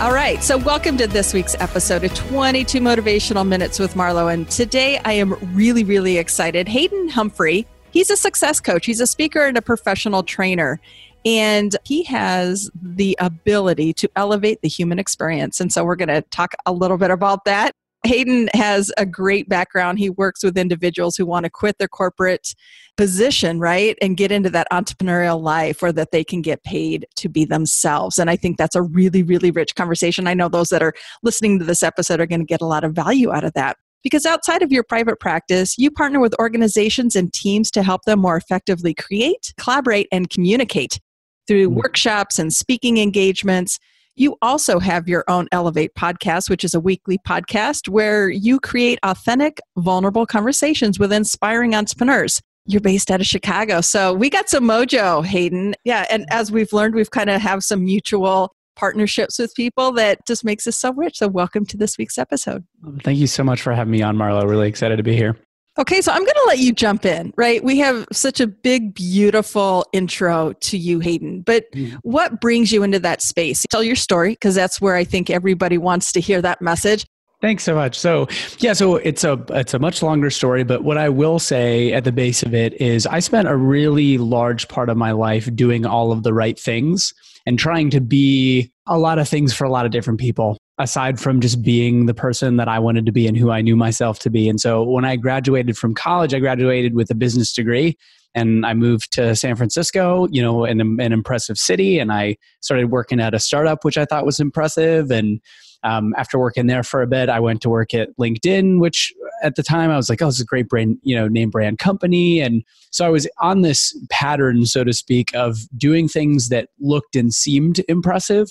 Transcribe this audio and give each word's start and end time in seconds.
All 0.00 0.12
right, 0.12 0.42
so 0.42 0.58
welcome 0.58 0.96
to 0.96 1.06
this 1.06 1.32
week's 1.32 1.54
episode 1.60 2.02
of 2.02 2.12
22 2.14 2.80
Motivational 2.80 3.46
Minutes 3.46 3.78
with 3.78 3.94
Marlo. 3.94 4.32
And 4.32 4.50
today 4.50 4.98
I 5.04 5.12
am 5.12 5.34
really, 5.54 5.84
really 5.84 6.18
excited. 6.18 6.66
Hayden 6.68 7.08
Humphrey, 7.08 7.66
he's 7.92 8.10
a 8.10 8.16
success 8.16 8.58
coach, 8.58 8.86
he's 8.86 9.00
a 9.00 9.06
speaker 9.06 9.46
and 9.46 9.56
a 9.56 9.62
professional 9.62 10.22
trainer. 10.22 10.80
And 11.24 11.76
he 11.84 12.02
has 12.04 12.68
the 12.82 13.16
ability 13.20 13.92
to 13.94 14.10
elevate 14.16 14.60
the 14.62 14.68
human 14.68 14.98
experience. 14.98 15.60
And 15.60 15.72
so 15.72 15.84
we're 15.84 15.94
going 15.94 16.08
to 16.08 16.22
talk 16.22 16.54
a 16.66 16.72
little 16.72 16.98
bit 16.98 17.12
about 17.12 17.44
that. 17.44 17.76
Hayden 18.04 18.48
has 18.54 18.92
a 18.98 19.06
great 19.06 19.48
background. 19.48 19.98
He 19.98 20.10
works 20.10 20.42
with 20.42 20.58
individuals 20.58 21.16
who 21.16 21.24
want 21.24 21.44
to 21.44 21.50
quit 21.50 21.78
their 21.78 21.88
corporate 21.88 22.54
position, 22.96 23.60
right, 23.60 23.96
and 24.02 24.16
get 24.16 24.32
into 24.32 24.50
that 24.50 24.66
entrepreneurial 24.72 25.40
life 25.40 25.82
or 25.82 25.92
that 25.92 26.10
they 26.10 26.24
can 26.24 26.42
get 26.42 26.64
paid 26.64 27.06
to 27.16 27.28
be 27.28 27.44
themselves. 27.44 28.18
And 28.18 28.28
I 28.28 28.36
think 28.36 28.58
that's 28.58 28.74
a 28.74 28.82
really, 28.82 29.22
really 29.22 29.50
rich 29.50 29.74
conversation. 29.74 30.26
I 30.26 30.34
know 30.34 30.48
those 30.48 30.70
that 30.70 30.82
are 30.82 30.94
listening 31.22 31.58
to 31.60 31.64
this 31.64 31.82
episode 31.82 32.20
are 32.20 32.26
going 32.26 32.40
to 32.40 32.46
get 32.46 32.60
a 32.60 32.66
lot 32.66 32.84
of 32.84 32.92
value 32.92 33.32
out 33.32 33.44
of 33.44 33.52
that. 33.54 33.76
Because 34.02 34.26
outside 34.26 34.62
of 34.62 34.72
your 34.72 34.82
private 34.82 35.20
practice, 35.20 35.78
you 35.78 35.88
partner 35.88 36.18
with 36.18 36.34
organizations 36.40 37.14
and 37.14 37.32
teams 37.32 37.70
to 37.70 37.84
help 37.84 38.02
them 38.02 38.18
more 38.18 38.36
effectively 38.36 38.94
create, 38.94 39.54
collaborate, 39.58 40.08
and 40.10 40.28
communicate 40.28 40.98
through 41.46 41.68
mm-hmm. 41.68 41.78
workshops 41.78 42.38
and 42.38 42.52
speaking 42.52 42.98
engagements. 42.98 43.78
You 44.14 44.36
also 44.42 44.78
have 44.78 45.08
your 45.08 45.24
own 45.26 45.48
Elevate 45.52 45.94
podcast, 45.94 46.50
which 46.50 46.64
is 46.64 46.74
a 46.74 46.80
weekly 46.80 47.18
podcast 47.26 47.88
where 47.88 48.28
you 48.28 48.60
create 48.60 48.98
authentic, 49.02 49.58
vulnerable 49.78 50.26
conversations 50.26 50.98
with 50.98 51.14
inspiring 51.14 51.74
entrepreneurs. 51.74 52.42
You're 52.66 52.82
based 52.82 53.10
out 53.10 53.20
of 53.20 53.26
Chicago. 53.26 53.80
So 53.80 54.12
we 54.12 54.28
got 54.28 54.50
some 54.50 54.64
mojo, 54.64 55.24
Hayden. 55.24 55.74
Yeah. 55.84 56.04
And 56.10 56.26
as 56.30 56.52
we've 56.52 56.74
learned, 56.74 56.94
we've 56.94 57.10
kind 57.10 57.30
of 57.30 57.40
have 57.40 57.64
some 57.64 57.84
mutual 57.84 58.54
partnerships 58.76 59.38
with 59.38 59.54
people 59.54 59.92
that 59.92 60.18
just 60.26 60.44
makes 60.44 60.66
us 60.66 60.76
so 60.76 60.92
rich. 60.92 61.18
So 61.18 61.28
welcome 61.28 61.64
to 61.66 61.78
this 61.78 61.96
week's 61.96 62.18
episode. 62.18 62.64
Thank 63.02 63.18
you 63.18 63.26
so 63.26 63.42
much 63.42 63.62
for 63.62 63.72
having 63.72 63.92
me 63.92 64.02
on, 64.02 64.16
Marlo. 64.16 64.46
Really 64.46 64.68
excited 64.68 64.96
to 64.96 65.02
be 65.02 65.16
here. 65.16 65.38
Okay, 65.78 66.02
so 66.02 66.12
I'm 66.12 66.20
going 66.20 66.34
to 66.34 66.44
let 66.48 66.58
you 66.58 66.72
jump 66.72 67.06
in, 67.06 67.32
right? 67.36 67.64
We 67.64 67.78
have 67.78 68.06
such 68.12 68.40
a 68.40 68.46
big, 68.46 68.92
beautiful 68.92 69.86
intro 69.94 70.52
to 70.52 70.76
you, 70.76 71.00
Hayden. 71.00 71.40
But 71.40 71.72
mm-hmm. 71.72 71.96
what 72.02 72.42
brings 72.42 72.72
you 72.72 72.82
into 72.82 72.98
that 72.98 73.22
space? 73.22 73.64
Tell 73.70 73.82
your 73.82 73.96
story, 73.96 74.32
because 74.32 74.54
that's 74.54 74.82
where 74.82 74.96
I 74.96 75.04
think 75.04 75.30
everybody 75.30 75.78
wants 75.78 76.12
to 76.12 76.20
hear 76.20 76.42
that 76.42 76.60
message. 76.60 77.06
Thanks 77.40 77.64
so 77.64 77.74
much. 77.74 77.98
So, 77.98 78.28
yeah, 78.58 78.74
so 78.74 78.96
it's 78.96 79.24
a 79.24 79.44
it's 79.48 79.74
a 79.74 79.78
much 79.78 80.00
longer 80.02 80.30
story, 80.30 80.62
but 80.62 80.84
what 80.84 80.96
I 80.96 81.08
will 81.08 81.40
say 81.40 81.92
at 81.92 82.04
the 82.04 82.12
base 82.12 82.44
of 82.44 82.54
it 82.54 82.80
is 82.80 83.04
I 83.06 83.18
spent 83.18 83.48
a 83.48 83.56
really 83.56 84.16
large 84.18 84.68
part 84.68 84.88
of 84.88 84.96
my 84.96 85.10
life 85.10 85.52
doing 85.56 85.84
all 85.84 86.12
of 86.12 86.22
the 86.22 86.32
right 86.32 86.56
things 86.56 87.12
and 87.44 87.58
trying 87.58 87.90
to 87.90 88.00
be 88.00 88.70
a 88.86 88.98
lot 88.98 89.18
of 89.18 89.28
things 89.28 89.52
for 89.52 89.64
a 89.64 89.70
lot 89.70 89.86
of 89.86 89.90
different 89.90 90.20
people 90.20 90.56
aside 90.78 91.20
from 91.20 91.40
just 91.40 91.62
being 91.62 92.06
the 92.06 92.14
person 92.14 92.56
that 92.56 92.68
I 92.68 92.78
wanted 92.78 93.06
to 93.06 93.12
be 93.12 93.26
and 93.26 93.36
who 93.36 93.50
I 93.50 93.60
knew 93.60 93.76
myself 93.76 94.18
to 94.20 94.30
be. 94.30 94.48
And 94.48 94.60
so 94.60 94.82
when 94.82 95.04
I 95.04 95.16
graduated 95.16 95.76
from 95.76 95.94
college, 95.94 96.32
I 96.32 96.38
graduated 96.38 96.94
with 96.94 97.10
a 97.10 97.14
business 97.14 97.52
degree 97.52 97.96
and 98.34 98.64
I 98.64 98.72
moved 98.72 99.12
to 99.12 99.36
San 99.36 99.56
Francisco, 99.56 100.26
you 100.30 100.40
know, 100.40 100.64
in 100.64 100.80
an 100.80 101.12
impressive 101.12 101.58
city. 101.58 101.98
And 101.98 102.10
I 102.10 102.36
started 102.60 102.90
working 102.90 103.20
at 103.20 103.34
a 103.34 103.38
startup, 103.38 103.84
which 103.84 103.98
I 103.98 104.06
thought 104.06 104.24
was 104.24 104.40
impressive. 104.40 105.10
And 105.10 105.40
um, 105.82 106.14
after 106.16 106.38
working 106.38 106.66
there 106.66 106.82
for 106.82 107.02
a 107.02 107.06
bit, 107.06 107.28
I 107.28 107.40
went 107.40 107.60
to 107.62 107.68
work 107.68 107.92
at 107.92 108.16
LinkedIn, 108.18 108.80
which 108.80 109.12
at 109.42 109.56
the 109.56 109.62
time 109.62 109.90
I 109.90 109.96
was 109.96 110.08
like, 110.08 110.22
oh, 110.22 110.26
this 110.26 110.36
is 110.36 110.42
a 110.42 110.46
great 110.46 110.68
brand, 110.68 110.98
you 111.02 111.14
know, 111.14 111.28
name 111.28 111.50
brand 111.50 111.78
company. 111.78 112.40
And 112.40 112.62
so 112.90 113.04
I 113.04 113.10
was 113.10 113.28
on 113.40 113.60
this 113.60 113.94
pattern, 114.08 114.64
so 114.64 114.84
to 114.84 114.92
speak, 114.92 115.34
of 115.34 115.58
doing 115.76 116.08
things 116.08 116.48
that 116.48 116.68
looked 116.80 117.16
and 117.16 117.34
seemed 117.34 117.82
impressive 117.88 118.48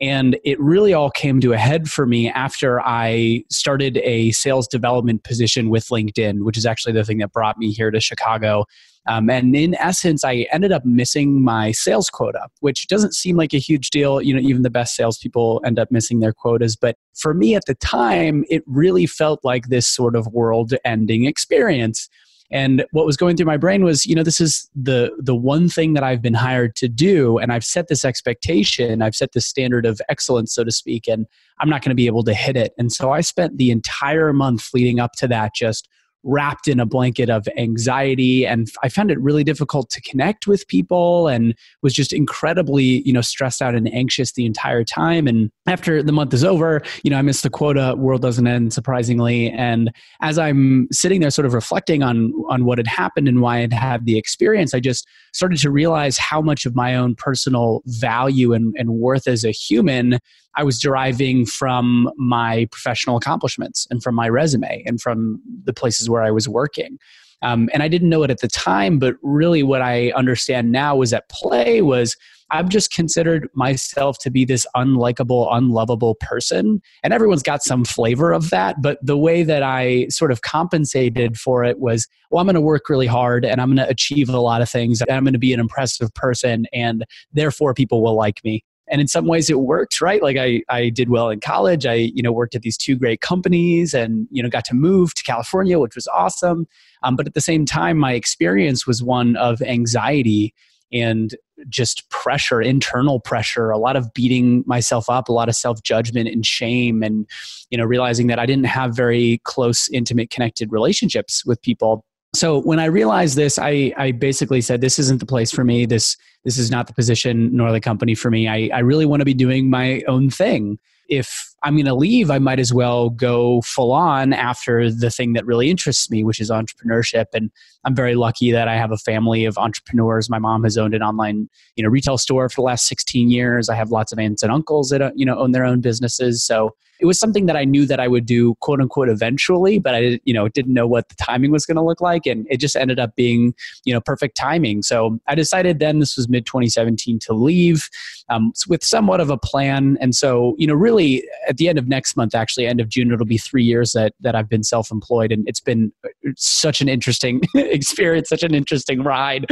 and 0.00 0.38
it 0.44 0.60
really 0.60 0.92
all 0.92 1.10
came 1.10 1.40
to 1.40 1.52
a 1.52 1.58
head 1.58 1.88
for 1.88 2.06
me 2.06 2.28
after 2.28 2.80
I 2.80 3.44
started 3.50 3.96
a 3.98 4.30
sales 4.32 4.68
development 4.68 5.24
position 5.24 5.70
with 5.70 5.86
LinkedIn, 5.86 6.42
which 6.42 6.58
is 6.58 6.66
actually 6.66 6.92
the 6.92 7.04
thing 7.04 7.18
that 7.18 7.32
brought 7.32 7.56
me 7.58 7.72
here 7.72 7.90
to 7.90 8.00
Chicago. 8.00 8.66
Um, 9.08 9.30
and 9.30 9.54
in 9.54 9.74
essence, 9.76 10.24
I 10.24 10.46
ended 10.52 10.72
up 10.72 10.84
missing 10.84 11.42
my 11.42 11.72
sales 11.72 12.10
quota, 12.10 12.48
which 12.60 12.88
doesn't 12.88 13.14
seem 13.14 13.36
like 13.36 13.54
a 13.54 13.58
huge 13.58 13.90
deal. 13.90 14.20
You 14.20 14.34
know, 14.34 14.40
even 14.40 14.62
the 14.62 14.70
best 14.70 14.96
salespeople 14.96 15.62
end 15.64 15.78
up 15.78 15.90
missing 15.90 16.20
their 16.20 16.32
quotas. 16.32 16.76
But 16.76 16.96
for 17.14 17.32
me 17.32 17.54
at 17.54 17.66
the 17.66 17.76
time, 17.76 18.44
it 18.50 18.64
really 18.66 19.06
felt 19.06 19.40
like 19.44 19.68
this 19.68 19.86
sort 19.86 20.16
of 20.16 20.26
world 20.26 20.74
ending 20.84 21.24
experience. 21.24 22.08
And 22.50 22.84
what 22.92 23.06
was 23.06 23.16
going 23.16 23.36
through 23.36 23.46
my 23.46 23.56
brain 23.56 23.84
was, 23.84 24.06
you 24.06 24.14
know, 24.14 24.22
this 24.22 24.40
is 24.40 24.70
the 24.74 25.10
the 25.18 25.34
one 25.34 25.68
thing 25.68 25.94
that 25.94 26.02
I've 26.02 26.22
been 26.22 26.34
hired 26.34 26.76
to 26.76 26.88
do, 26.88 27.38
and 27.38 27.52
I've 27.52 27.64
set 27.64 27.88
this 27.88 28.04
expectation, 28.04 29.02
I've 29.02 29.16
set 29.16 29.32
this 29.32 29.46
standard 29.46 29.86
of 29.86 30.00
excellence, 30.08 30.54
so 30.54 30.64
to 30.64 30.72
speak, 30.72 31.08
and 31.08 31.26
I'm 31.60 31.68
not 31.68 31.82
going 31.82 31.90
to 31.90 31.96
be 31.96 32.06
able 32.06 32.24
to 32.24 32.34
hit 32.34 32.56
it. 32.56 32.72
And 32.78 32.92
so 32.92 33.12
I 33.12 33.20
spent 33.20 33.58
the 33.58 33.70
entire 33.70 34.32
month 34.32 34.70
leading 34.74 35.00
up 35.00 35.12
to 35.14 35.28
that 35.28 35.54
just 35.54 35.88
wrapped 36.22 36.68
in 36.68 36.80
a 36.80 36.86
blanket 36.86 37.30
of 37.30 37.48
anxiety. 37.56 38.46
And 38.46 38.68
i 38.82 38.88
found 38.88 39.10
it 39.10 39.20
really 39.20 39.44
difficult 39.44 39.90
to 39.90 40.00
connect 40.02 40.46
with 40.46 40.66
people 40.68 41.28
and 41.28 41.54
was 41.82 41.94
just 41.94 42.12
incredibly 42.12 43.02
you 43.06 43.12
know 43.12 43.20
stressed 43.20 43.62
out 43.62 43.74
and 43.74 43.92
anxious 43.92 44.32
the 44.32 44.46
entire 44.46 44.84
time. 44.84 45.26
And 45.26 45.50
after 45.66 46.02
the 46.02 46.12
month 46.12 46.34
is 46.34 46.44
over 46.44 46.82
you 47.02 47.10
know 47.10 47.18
i 47.18 47.22
missed 47.22 47.42
the 47.42 47.50
quota 47.50 47.94
world 47.96 48.22
doesn't 48.22 48.46
end 48.46 48.72
surprisingly. 48.72 49.50
And 49.50 49.92
as 50.20 50.38
i'm 50.38 50.88
sitting 50.92 51.20
there 51.20 51.30
sort 51.30 51.46
of 51.46 51.54
reflecting 51.54 52.02
on 52.02 52.32
on 52.48 52.64
what 52.64 52.78
had 52.78 52.86
happened 52.86 53.28
and 53.28 53.40
why 53.40 53.58
i'd 53.58 53.72
had 53.72 54.04
the 54.06 54.18
experience 54.18 54.74
i 54.74 54.80
just 54.80 55.06
started 55.32 55.58
to 55.58 55.70
realize 55.70 56.18
how 56.18 56.40
much 56.40 56.66
of 56.66 56.74
my 56.74 56.94
own 56.94 57.14
personal 57.14 57.82
value 57.86 58.52
and, 58.52 58.74
and 58.78 58.90
worth 58.90 59.28
as 59.28 59.44
a 59.44 59.50
human 59.50 60.18
I 60.56 60.64
was 60.64 60.80
deriving 60.80 61.44
from 61.44 62.10
my 62.16 62.66
professional 62.72 63.16
accomplishments 63.16 63.86
and 63.90 64.02
from 64.02 64.14
my 64.14 64.28
resume 64.28 64.82
and 64.86 65.00
from 65.00 65.40
the 65.64 65.74
places 65.74 66.08
where 66.08 66.15
I 66.22 66.30
was 66.30 66.48
working. 66.48 66.98
Um, 67.42 67.68
and 67.72 67.82
I 67.82 67.88
didn't 67.88 68.08
know 68.08 68.22
it 68.22 68.30
at 68.30 68.40
the 68.40 68.48
time, 68.48 68.98
but 68.98 69.16
really 69.22 69.62
what 69.62 69.82
I 69.82 70.10
understand 70.12 70.72
now 70.72 70.96
was 70.96 71.12
at 71.12 71.28
play 71.28 71.82
was 71.82 72.16
I've 72.50 72.68
just 72.68 72.92
considered 72.92 73.48
myself 73.54 74.18
to 74.20 74.30
be 74.30 74.44
this 74.44 74.66
unlikable, 74.76 75.48
unlovable 75.50 76.14
person. 76.20 76.80
And 77.02 77.12
everyone's 77.12 77.42
got 77.42 77.62
some 77.62 77.84
flavor 77.84 78.32
of 78.32 78.50
that. 78.50 78.80
But 78.80 78.98
the 79.02 79.16
way 79.16 79.42
that 79.42 79.62
I 79.62 80.06
sort 80.08 80.30
of 80.30 80.42
compensated 80.42 81.38
for 81.38 81.64
it 81.64 81.80
was, 81.80 82.06
well, 82.30 82.40
I'm 82.40 82.46
going 82.46 82.54
to 82.54 82.60
work 82.60 82.88
really 82.88 83.08
hard 83.08 83.44
and 83.44 83.60
I'm 83.60 83.74
going 83.74 83.84
to 83.84 83.90
achieve 83.90 84.28
a 84.28 84.38
lot 84.38 84.62
of 84.62 84.70
things. 84.70 85.00
And 85.00 85.10
I'm 85.10 85.24
going 85.24 85.32
to 85.32 85.40
be 85.40 85.52
an 85.52 85.60
impressive 85.60 86.14
person. 86.14 86.66
And 86.72 87.04
therefore, 87.32 87.74
people 87.74 88.02
will 88.02 88.14
like 88.14 88.40
me 88.44 88.64
and 88.88 89.00
in 89.00 89.08
some 89.08 89.26
ways 89.26 89.50
it 89.50 89.60
worked 89.60 90.00
right? 90.00 90.22
Like 90.22 90.36
i 90.36 90.62
i 90.68 90.88
did 90.88 91.08
well 91.08 91.30
in 91.30 91.40
college. 91.40 91.86
I 91.86 91.94
you 91.94 92.22
know 92.22 92.32
worked 92.32 92.54
at 92.54 92.62
these 92.62 92.76
two 92.76 92.96
great 92.96 93.20
companies 93.20 93.94
and 93.94 94.28
you 94.30 94.42
know 94.42 94.48
got 94.48 94.64
to 94.66 94.74
move 94.74 95.14
to 95.14 95.22
california 95.22 95.78
which 95.78 95.94
was 95.94 96.06
awesome. 96.08 96.66
Um, 97.02 97.16
but 97.16 97.26
at 97.26 97.34
the 97.34 97.40
same 97.40 97.64
time 97.66 97.98
my 97.98 98.12
experience 98.12 98.86
was 98.86 99.02
one 99.02 99.36
of 99.36 99.62
anxiety 99.62 100.54
and 100.92 101.34
just 101.68 102.08
pressure 102.10 102.60
internal 102.60 103.18
pressure 103.18 103.70
a 103.70 103.78
lot 103.78 103.96
of 103.96 104.12
beating 104.12 104.62
myself 104.66 105.08
up 105.08 105.28
a 105.28 105.32
lot 105.32 105.48
of 105.48 105.56
self-judgment 105.56 106.28
and 106.28 106.44
shame 106.44 107.02
and 107.02 107.26
you 107.70 107.78
know 107.78 107.84
realizing 107.84 108.26
that 108.26 108.38
i 108.38 108.44
didn't 108.44 108.66
have 108.66 108.94
very 108.94 109.40
close 109.44 109.88
intimate 109.88 110.30
connected 110.30 110.70
relationships 110.70 111.44
with 111.46 111.60
people. 111.62 112.04
So 112.34 112.60
when 112.60 112.78
I 112.78 112.84
realized 112.86 113.36
this, 113.36 113.58
I, 113.58 113.94
I 113.96 114.12
basically 114.12 114.60
said, 114.60 114.82
this 114.82 114.98
isn't 114.98 115.20
the 115.20 115.26
place 115.26 115.50
for 115.50 115.64
me. 115.64 115.86
This, 115.86 116.16
this 116.46 116.58
is 116.58 116.70
not 116.70 116.86
the 116.86 116.94
position 116.94 117.54
nor 117.54 117.72
the 117.72 117.80
company 117.80 118.14
for 118.14 118.30
me. 118.30 118.46
I, 118.46 118.70
I 118.72 118.78
really 118.78 119.04
want 119.04 119.20
to 119.20 119.24
be 119.24 119.34
doing 119.34 119.68
my 119.68 120.02
own 120.06 120.30
thing. 120.30 120.78
If 121.08 121.55
I'm 121.66 121.74
going 121.74 121.86
to 121.86 121.96
leave, 121.96 122.30
I 122.30 122.38
might 122.38 122.60
as 122.60 122.72
well 122.72 123.10
go 123.10 123.60
full 123.62 123.90
on 123.90 124.32
after 124.32 124.88
the 124.88 125.10
thing 125.10 125.32
that 125.32 125.44
really 125.44 125.68
interests 125.68 126.08
me, 126.08 126.22
which 126.22 126.40
is 126.40 126.48
entrepreneurship. 126.48 127.24
And 127.34 127.50
I'm 127.82 127.92
very 127.92 128.14
lucky 128.14 128.52
that 128.52 128.68
I 128.68 128.76
have 128.76 128.92
a 128.92 128.96
family 128.96 129.44
of 129.44 129.58
entrepreneurs. 129.58 130.30
My 130.30 130.38
mom 130.38 130.62
has 130.62 130.78
owned 130.78 130.94
an 130.94 131.02
online, 131.02 131.48
you 131.74 131.82
know, 131.82 131.90
retail 131.90 132.18
store 132.18 132.48
for 132.48 132.60
the 132.60 132.66
last 132.66 132.86
16 132.86 133.30
years. 133.30 133.68
I 133.68 133.74
have 133.74 133.90
lots 133.90 134.12
of 134.12 134.18
aunts 134.20 134.44
and 134.44 134.52
uncles 134.52 134.90
that, 134.90 135.12
you 135.16 135.26
know, 135.26 135.36
own 135.36 135.50
their 135.50 135.64
own 135.64 135.80
businesses. 135.80 136.44
So 136.44 136.76
it 137.00 137.06
was 137.06 137.18
something 137.18 137.46
that 137.46 137.56
I 137.56 137.64
knew 137.64 137.86
that 137.86 138.00
I 138.00 138.08
would 138.08 138.26
do 138.26 138.54
quote 138.60 138.80
unquote 138.80 139.08
eventually, 139.08 139.78
but 139.78 139.94
I 139.94 140.00
didn't, 140.00 140.22
you 140.24 140.32
know, 140.32 140.48
didn't 140.48 140.72
know 140.72 140.86
what 140.86 141.08
the 141.08 141.14
timing 141.16 141.50
was 141.50 141.66
going 141.66 141.76
to 141.76 141.82
look 141.82 142.00
like. 142.00 142.26
And 142.26 142.46
it 142.50 142.58
just 142.58 142.76
ended 142.76 142.98
up 142.98 143.14
being, 143.16 143.54
you 143.84 143.92
know, 143.92 144.00
perfect 144.00 144.36
timing. 144.36 144.82
So 144.82 145.18
I 145.26 145.34
decided 145.34 145.78
then 145.78 145.98
this 145.98 146.16
was 146.16 146.28
mid 146.28 146.46
2017 146.46 147.18
to 147.20 147.34
leave 147.34 147.88
um, 148.28 148.52
with 148.68 148.84
somewhat 148.84 149.20
of 149.20 149.30
a 149.30 149.36
plan. 149.36 149.98
And 150.00 150.14
so, 150.14 150.54
you 150.58 150.66
know, 150.66 150.74
really 150.74 151.26
at 151.56 151.58
the 151.58 151.70
end 151.70 151.78
of 151.78 151.88
next 151.88 152.18
month, 152.18 152.34
actually 152.34 152.66
end 152.66 152.82
of 152.82 152.90
June, 152.90 153.10
it'll 153.10 153.24
be 153.24 153.38
three 153.38 153.64
years 153.64 153.92
that, 153.92 154.12
that 154.20 154.34
I've 154.34 154.48
been 154.48 154.62
self-employed 154.62 155.32
and 155.32 155.48
it's 155.48 155.60
been 155.60 155.90
uh, 156.04 156.08
such 156.36 156.82
an 156.82 156.88
interesting 156.88 157.40
experience, 157.54 158.28
such 158.28 158.42
an 158.42 158.54
interesting 158.54 159.02
ride. 159.02 159.46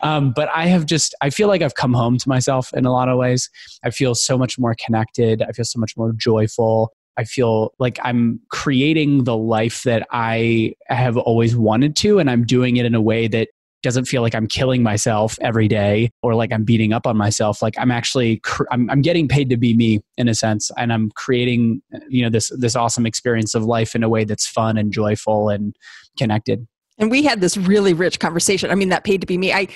Um, 0.00 0.32
but 0.34 0.48
I 0.54 0.66
have 0.66 0.86
just, 0.86 1.14
I 1.20 1.28
feel 1.28 1.48
like 1.48 1.60
I've 1.60 1.74
come 1.74 1.92
home 1.92 2.16
to 2.16 2.28
myself 2.30 2.72
in 2.72 2.86
a 2.86 2.92
lot 2.92 3.10
of 3.10 3.18
ways. 3.18 3.50
I 3.84 3.90
feel 3.90 4.14
so 4.14 4.38
much 4.38 4.58
more 4.58 4.74
connected. 4.74 5.42
I 5.42 5.52
feel 5.52 5.66
so 5.66 5.78
much 5.78 5.98
more 5.98 6.14
joyful. 6.16 6.94
I 7.18 7.24
feel 7.24 7.74
like 7.78 7.98
I'm 8.02 8.40
creating 8.48 9.24
the 9.24 9.36
life 9.36 9.82
that 9.82 10.06
I 10.10 10.72
have 10.86 11.18
always 11.18 11.54
wanted 11.54 11.94
to, 11.96 12.18
and 12.18 12.30
I'm 12.30 12.46
doing 12.46 12.78
it 12.78 12.86
in 12.86 12.94
a 12.94 13.02
way 13.02 13.28
that 13.28 13.48
doesn't 13.82 14.04
feel 14.04 14.22
like 14.22 14.34
I'm 14.34 14.46
killing 14.46 14.82
myself 14.82 15.38
every 15.40 15.68
day 15.68 16.10
or 16.22 16.34
like 16.34 16.52
I'm 16.52 16.64
beating 16.64 16.92
up 16.92 17.06
on 17.06 17.16
myself. 17.16 17.62
Like 17.62 17.74
I'm 17.78 17.90
actually, 17.90 18.38
cr- 18.38 18.64
I'm, 18.70 18.90
I'm 18.90 19.02
getting 19.02 19.28
paid 19.28 19.50
to 19.50 19.56
be 19.56 19.74
me 19.74 20.00
in 20.16 20.28
a 20.28 20.34
sense, 20.34 20.70
and 20.76 20.92
I'm 20.92 21.10
creating, 21.12 21.82
you 22.08 22.22
know, 22.22 22.30
this 22.30 22.50
this 22.58 22.76
awesome 22.76 23.06
experience 23.06 23.54
of 23.54 23.64
life 23.64 23.94
in 23.94 24.02
a 24.02 24.08
way 24.08 24.24
that's 24.24 24.46
fun 24.46 24.76
and 24.76 24.92
joyful 24.92 25.48
and 25.48 25.74
connected. 26.18 26.66
And 26.98 27.10
we 27.10 27.22
had 27.22 27.40
this 27.40 27.56
really 27.56 27.94
rich 27.94 28.20
conversation. 28.20 28.70
I 28.70 28.74
mean, 28.74 28.90
that 28.90 29.04
paid 29.04 29.22
to 29.22 29.26
be 29.26 29.38
me. 29.38 29.52
I 29.52 29.68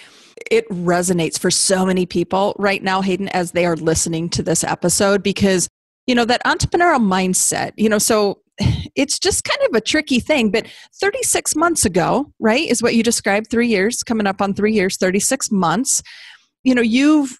it 0.51 0.69
resonates 0.69 1.39
for 1.39 1.51
so 1.51 1.87
many 1.87 2.07
people 2.07 2.55
right 2.59 2.83
now, 2.83 3.01
Hayden, 3.01 3.29
as 3.29 3.53
they 3.53 3.65
are 3.65 3.77
listening 3.77 4.29
to 4.31 4.43
this 4.43 4.65
episode 4.65 5.23
because 5.23 5.69
you 6.07 6.15
know 6.15 6.27
that 6.27 6.45
entrepreneurial 6.45 7.01
mindset. 7.01 7.73
You 7.77 7.89
know, 7.89 7.99
so 7.99 8.41
it's 8.95 9.19
just 9.19 9.45
kind 9.45 9.61
of 9.69 9.75
a 9.75 9.81
tricky 9.81 10.21
thing. 10.21 10.51
But 10.51 10.67
36 11.01 11.57
months 11.57 11.85
ago, 11.85 12.33
right, 12.39 12.69
is 12.69 12.83
what 12.83 12.95
you 12.95 13.03
described. 13.03 13.51
Three 13.51 13.69
years 13.69 14.03
coming 14.03 14.27
up 14.27 14.41
on 14.41 14.55
three 14.55 14.73
years. 14.73 14.97
36 14.97 15.51
months. 15.51 16.03
You 16.63 16.75
know, 16.75 16.83
you've 16.83 17.39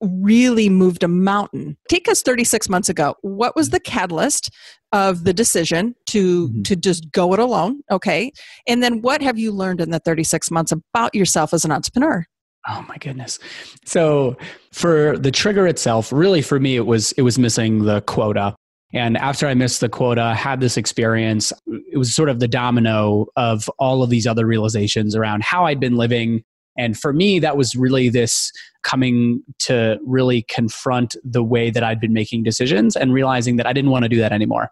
really 0.00 0.68
moved 0.68 1.02
a 1.02 1.08
mountain. 1.08 1.76
Take 1.88 2.08
us 2.08 2.22
36 2.22 2.68
months 2.68 2.88
ago. 2.88 3.14
What 3.22 3.56
was 3.56 3.70
the 3.70 3.80
catalyst 3.80 4.50
of 4.92 5.24
the 5.24 5.32
decision 5.32 5.94
to 6.08 6.48
mm-hmm. 6.48 6.62
to 6.62 6.76
just 6.76 7.10
go 7.12 7.32
it 7.32 7.38
alone? 7.38 7.80
Okay. 7.90 8.32
And 8.66 8.82
then 8.82 9.00
what 9.02 9.22
have 9.22 9.38
you 9.38 9.52
learned 9.52 9.80
in 9.80 9.90
the 9.90 9.98
36 10.00 10.50
months 10.50 10.72
about 10.72 11.14
yourself 11.14 11.54
as 11.54 11.64
an 11.64 11.72
entrepreneur? 11.72 12.26
Oh 12.68 12.84
my 12.88 12.96
goodness. 12.96 13.38
So 13.84 14.36
for 14.72 15.18
the 15.18 15.30
trigger 15.30 15.66
itself, 15.66 16.12
really 16.12 16.42
for 16.42 16.58
me 16.58 16.76
it 16.76 16.86
was 16.86 17.12
it 17.12 17.22
was 17.22 17.38
missing 17.38 17.84
the 17.84 18.00
quota. 18.02 18.54
And 18.94 19.16
after 19.16 19.48
I 19.48 19.54
missed 19.54 19.80
the 19.80 19.88
quota, 19.88 20.34
had 20.34 20.60
this 20.60 20.76
experience, 20.76 21.52
it 21.66 21.98
was 21.98 22.14
sort 22.14 22.28
of 22.28 22.38
the 22.38 22.46
domino 22.46 23.26
of 23.36 23.68
all 23.78 24.04
of 24.04 24.10
these 24.10 24.26
other 24.26 24.46
realizations 24.46 25.16
around 25.16 25.42
how 25.42 25.66
I'd 25.66 25.80
been 25.80 25.96
living, 25.96 26.44
and 26.76 26.98
for 26.98 27.12
me, 27.12 27.38
that 27.38 27.56
was 27.56 27.76
really 27.76 28.08
this 28.08 28.50
coming 28.82 29.42
to 29.60 29.98
really 30.04 30.42
confront 30.42 31.16
the 31.24 31.42
way 31.42 31.70
that 31.70 31.84
I'd 31.84 32.00
been 32.00 32.12
making 32.12 32.42
decisions 32.42 32.96
and 32.96 33.12
realizing 33.12 33.56
that 33.56 33.66
I 33.66 33.72
didn't 33.72 33.90
want 33.90 34.04
to 34.04 34.08
do 34.08 34.18
that 34.18 34.32
anymore. 34.32 34.70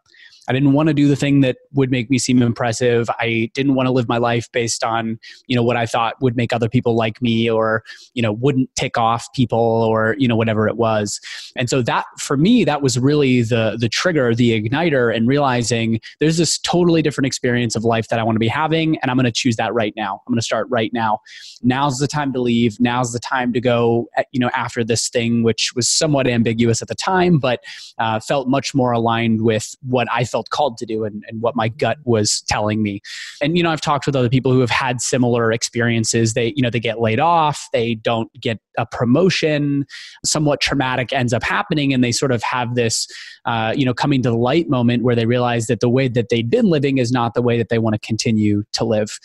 I 0.49 0.53
didn't 0.53 0.73
want 0.73 0.89
to 0.89 0.95
do 0.95 1.07
the 1.07 1.17
thing 1.17 1.41
that 1.41 1.59
would 1.73 1.91
make 1.91 2.11
me 2.11 2.19
seem 2.19 2.43
impressive. 2.43 3.09
I 3.11 3.51
didn't 3.55 3.75
want 3.75 3.87
to 3.87 3.93
live 3.93 4.09
my 4.09 4.19
life 4.19 4.51
based 4.53 4.83
on, 4.83 5.19
you 5.47 5.55
know, 5.55 5.63
what 5.63 5.77
I 5.77 5.87
thought 5.87 6.21
would 6.21 6.37
make 6.37 6.53
other 6.53 6.69
people 6.69 6.97
like 6.97 7.23
me 7.23 7.49
or, 7.49 7.85
you 8.15 8.23
know, 8.23 8.33
wouldn't 8.33 8.75
tick 8.75 8.99
off 8.99 9.33
people 9.35 9.59
or, 9.59 10.17
you 10.19 10.27
know, 10.27 10.35
whatever 10.35 10.67
it 10.67 10.77
was. 10.77 11.21
And 11.55 11.71
so 11.71 11.81
that 11.83 12.07
for 12.19 12.37
me, 12.37 12.65
that 12.65 12.83
was 12.83 12.99
really 12.99 13.43
the 13.43 13.77
the 13.79 13.89
trigger, 13.89 14.35
the 14.35 14.61
igniter 14.61 15.15
and 15.15 15.29
realizing 15.29 16.01
there's 16.19 16.39
this 16.39 16.59
totally 16.59 17.03
different 17.03 17.27
experience 17.27 17.77
of 17.77 17.85
life 17.85 18.09
that 18.09 18.19
I 18.19 18.25
want 18.25 18.37
to 18.37 18.41
be 18.41 18.49
having 18.49 18.99
and 18.99 19.11
I'm 19.11 19.17
going 19.17 19.25
to 19.25 19.33
choose 19.33 19.57
that 19.57 19.73
right 19.73 19.95
now. 19.97 20.23
I'm 20.27 20.33
going 20.33 20.41
to 20.41 20.45
start 20.45 20.67
right 20.71 20.93
now. 20.93 21.21
Now's 21.63 21.99
the 21.99 22.09
time 22.09 22.33
to 22.33 22.41
leave. 22.41 22.81
Now's 22.81 23.13
the 23.13 23.21
time 23.21 23.53
to 23.53 23.61
go, 23.61 24.09
eh, 24.17 24.25
you 24.33 24.41
know, 24.41 24.51
after 24.55 24.83
this 24.83 25.09
thing 25.09 25.45
which 25.45 25.73
was 25.77 25.89
somewhat 25.89 26.27
ambiguous 26.27 26.83
at 26.83 26.89
the 26.89 26.95
time 26.95 27.39
but 27.39 27.61
uh, 27.99 28.19
felt 28.19 28.49
much 28.49 28.75
more 28.75 28.93
aligned 28.93 29.43
with 29.43 29.77
what 29.83 30.09
I 30.11 30.25
felt 30.33 30.51
called 30.51 30.79
to 30.79 30.87
do 30.87 31.05
and, 31.05 31.23
and 31.29 31.41
what 31.43 31.55
my 31.55 31.69
gut 31.69 31.99
was 32.05 32.41
telling 32.49 32.83
me. 32.83 33.01
And, 33.41 33.57
you 33.57 33.63
know, 33.63 33.71
I've 33.71 33.81
talked 33.81 34.07
with 34.07 34.17
other 34.17 34.29
people 34.29 34.53
who 34.53 34.61
have 34.61 34.71
had 34.71 35.01
similar 35.01 35.53
experiences. 35.53 36.35
They, 36.35 36.53
you 36.57 36.63
know, 36.63 36.71
they 36.71 36.81
get 36.81 37.01
laid 37.01 37.21
off, 37.21 37.69
they 37.73 37.95
don't 37.95 38.33
get 38.41 38.59
a 38.79 38.87
promotion, 38.87 39.85
somewhat 40.25 40.61
traumatic 40.61 41.13
ends 41.13 41.33
up 41.33 41.43
happening, 41.43 41.93
and 41.93 42.03
they 42.03 42.13
sort 42.13 42.33
of 42.33 42.43
have 42.43 42.75
this, 42.75 43.07
uh, 43.45 43.75
you 43.77 43.85
know, 43.85 43.95
coming 43.95 44.23
to 44.23 44.31
the 44.31 44.37
light 44.37 44.69
moment 44.69 45.05
where 45.05 45.15
they 45.15 45.27
realize 45.27 45.67
that 45.67 45.81
the 45.81 45.91
way 45.91 46.09
that 46.09 46.31
they'd 46.31 46.51
been 46.51 46.67
living 46.67 46.99
is 46.99 47.13
not 47.13 47.35
the 47.35 47.43
way 47.43 47.59
that 47.59 47.69
they 47.69 47.79
want 47.79 47.95
to 47.95 48.01
continue 48.01 48.65
to 48.73 48.85
live. 48.85 49.19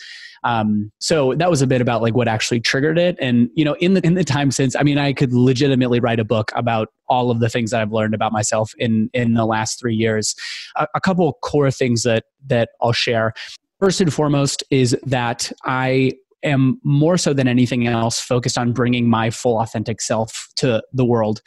Um, 0.44 0.90
so 0.98 1.34
that 1.34 1.50
was 1.50 1.62
a 1.62 1.66
bit 1.66 1.80
about 1.80 2.02
like 2.02 2.14
what 2.14 2.28
actually 2.28 2.60
triggered 2.60 2.98
it. 2.98 3.16
And 3.20 3.50
you 3.54 3.64
know, 3.64 3.74
in 3.74 3.94
the 3.94 4.04
in 4.04 4.14
the 4.14 4.24
time 4.24 4.50
since, 4.50 4.76
I 4.76 4.82
mean, 4.82 4.98
I 4.98 5.12
could 5.12 5.32
legitimately 5.32 6.00
write 6.00 6.20
a 6.20 6.24
book 6.24 6.50
about 6.54 6.88
all 7.08 7.30
of 7.30 7.40
the 7.40 7.48
things 7.48 7.70
that 7.70 7.80
I've 7.80 7.92
learned 7.92 8.14
about 8.14 8.32
myself 8.32 8.72
in 8.78 9.10
in 9.12 9.34
the 9.34 9.46
last 9.46 9.78
three 9.78 9.94
years. 9.94 10.34
A, 10.76 10.86
a 10.94 11.00
couple 11.00 11.32
core 11.42 11.70
things 11.70 12.02
that 12.02 12.24
that 12.46 12.70
I'll 12.80 12.92
share. 12.92 13.34
First 13.80 14.00
and 14.00 14.12
foremost 14.12 14.64
is 14.70 14.96
that 15.06 15.52
I 15.64 16.12
am 16.42 16.80
more 16.84 17.16
so 17.16 17.32
than 17.32 17.48
anything 17.48 17.86
else 17.86 18.20
focused 18.20 18.58
on 18.58 18.72
bringing 18.72 19.08
my 19.08 19.30
full 19.30 19.60
authentic 19.60 20.00
self 20.00 20.48
to 20.56 20.82
the 20.92 21.04
world 21.04 21.42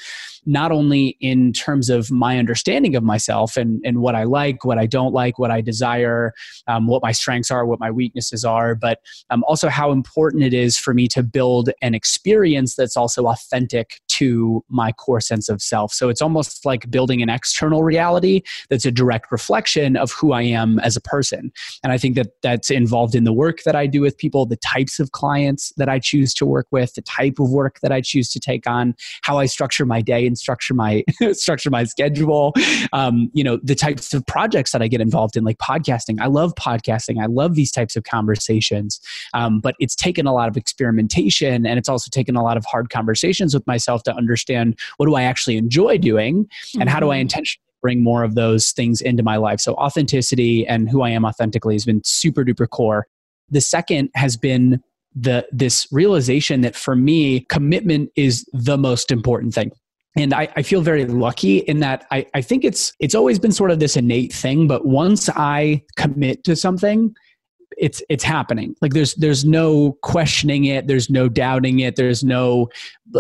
not 0.46 0.72
only 0.72 1.18
in 1.20 1.54
terms 1.54 1.90
of 1.90 2.10
my 2.12 2.40
understanding 2.40 2.96
of 2.96 3.04
myself 3.04 3.58
and, 3.58 3.82
and 3.86 4.00
what 4.00 4.16
I 4.16 4.24
like, 4.24 4.66
what 4.66 4.78
I 4.78 4.86
don't 4.88 5.14
like, 5.14 5.38
what 5.38 5.52
I 5.52 5.62
desire, 5.62 6.34
um, 6.68 6.88
what 6.88 7.04
my 7.04 7.12
strengths 7.12 7.52
are, 7.52 7.66
what 7.66 7.80
my 7.80 7.92
weaknesses 7.92 8.44
are, 8.44 8.74
but 8.74 9.00
um, 9.30 9.44
also 9.48 9.70
how 9.70 9.92
important 9.92 10.44
it 10.44 10.54
is 10.54 10.78
for 10.78 10.94
me 10.94 11.08
to 11.10 11.22
build 11.22 11.70
an 11.82 11.94
experience 11.94 12.76
that's 12.76 12.98
also 12.98 13.28
authentic 13.28 14.00
to 14.08 14.64
my 14.70 14.92
core 14.92 15.22
sense 15.22 15.48
of 15.48 15.62
self. 15.62 15.94
So 15.94 16.10
it's 16.10 16.22
almost 16.22 16.66
like 16.66 16.90
building 16.90 17.22
an 17.22 17.30
external 17.30 17.84
reality 17.84 18.42
that's 18.70 18.86
a 18.86 18.92
direct 18.92 19.32
reflection 19.32 19.96
of 19.96 20.12
who 20.12 20.32
I 20.32 20.42
am 20.42 20.80
as 20.80 20.96
a 20.96 21.02
person. 21.02 21.52
And 21.84 21.92
I 21.92 21.98
think 21.98 22.16
that 22.16 22.30
that's 22.42 22.72
involved 22.72 23.16
in 23.16 23.26
the 23.26 23.34
work 23.34 23.64
that 23.64 23.76
I 23.76 23.86
do 23.86 24.02
with 24.02 24.18
people, 24.18 24.46
the 24.46 24.58
types 24.58 25.00
of 25.00 25.12
clients 25.12 25.72
that 25.78 25.90
I 25.90 26.00
choose 26.00 26.34
to 26.36 26.46
work 26.46 26.68
with, 26.72 26.96
the 26.96 27.02
type 27.02 27.40
of 27.40 27.52
work 27.52 27.80
that 27.82 27.92
I 27.92 28.02
choose 28.02 28.30
to 28.32 28.40
take 28.40 28.68
on, 28.68 28.96
how 29.22 29.38
I 29.38 29.46
structure 29.46 29.86
my 29.86 30.02
day 30.02 30.31
and 30.32 30.38
structure 30.38 30.74
my 30.74 31.04
structure 31.34 31.70
my 31.70 31.84
schedule. 31.84 32.54
Um, 32.94 33.30
you 33.34 33.44
know 33.44 33.60
the 33.62 33.76
types 33.76 34.14
of 34.14 34.26
projects 34.26 34.72
that 34.72 34.82
i 34.82 34.88
get 34.88 35.02
involved 35.02 35.36
in 35.36 35.44
like 35.44 35.58
podcasting. 35.58 36.22
I 36.22 36.28
love 36.28 36.54
podcasting. 36.56 37.22
I 37.22 37.26
love 37.26 37.56
these 37.56 37.72
types 37.72 37.96
of 37.96 38.04
conversations. 38.04 39.00
Um, 39.34 39.60
but 39.60 39.76
it's 39.80 39.96
taken 39.96 40.26
a 40.26 40.34
lot 40.34 40.48
of 40.48 40.56
experimentation 40.58 41.66
and 41.66 41.78
it's 41.78 41.90
also 41.90 42.10
taken 42.10 42.36
a 42.36 42.44
lot 42.44 42.58
of 42.58 42.66
hard 42.66 42.90
conversations 42.90 43.54
with 43.54 43.66
myself 43.68 44.04
to 44.04 44.16
understand 44.16 44.80
what 44.98 45.08
do 45.08 45.16
i 45.16 45.24
actually 45.24 45.58
enjoy 45.58 45.98
doing? 45.98 46.48
And 46.74 46.84
mm-hmm. 46.84 46.88
how 46.88 47.00
do 47.00 47.10
i 47.10 47.16
mm-hmm. 47.16 47.22
intentionally 47.22 47.62
bring 47.82 48.04
more 48.04 48.24
of 48.24 48.36
those 48.36 48.72
things 48.72 49.02
into 49.02 49.24
my 49.24 49.38
life? 49.38 49.60
So 49.60 49.74
authenticity 49.76 50.66
and 50.66 50.90
who 50.90 51.02
i 51.02 51.10
am 51.10 51.26
authentically 51.26 51.76
has 51.76 51.86
been 51.86 52.02
super 52.06 52.46
duper 52.46 52.70
core. 52.70 53.08
The 53.50 53.62
second 53.62 54.10
has 54.16 54.38
been 54.38 54.82
the 55.16 55.46
this 55.52 55.88
realization 55.92 56.62
that 56.62 56.76
for 56.76 56.96
me 56.96 57.42
commitment 57.50 58.12
is 58.16 58.46
the 58.54 58.78
most 58.78 59.12
important 59.12 59.54
thing 59.54 59.72
and 60.18 60.34
I, 60.34 60.50
I, 60.58 60.62
feel 60.62 60.82
very 60.82 61.06
lucky 61.06 61.60
in 61.60 61.80
that 61.80 62.06
I, 62.12 62.26
I 62.34 62.42
think 62.42 62.66
it's 62.66 62.94
it's 63.00 63.16
always 63.16 63.40
been 63.40 63.52
sort 63.52 63.72
of 63.72 63.80
this 63.80 63.96
innate 63.96 64.34
thing 64.34 64.68
but 64.68 64.86
once 64.86 65.30
i 65.30 65.82
commit 65.96 66.44
to 66.44 66.56
something 66.56 67.14
it's 67.78 68.02
it's 68.10 68.24
happening. 68.24 68.76
Like 68.82 68.94
there's 68.94 69.16
there's 69.16 69.46
no 69.46 69.98
questioning 70.04 70.66
it 70.66 70.88
there's 70.88 71.10
no 71.10 71.30
doubting 71.30 71.80
it 71.80 71.96
there's 71.96 72.24
no 72.24 72.70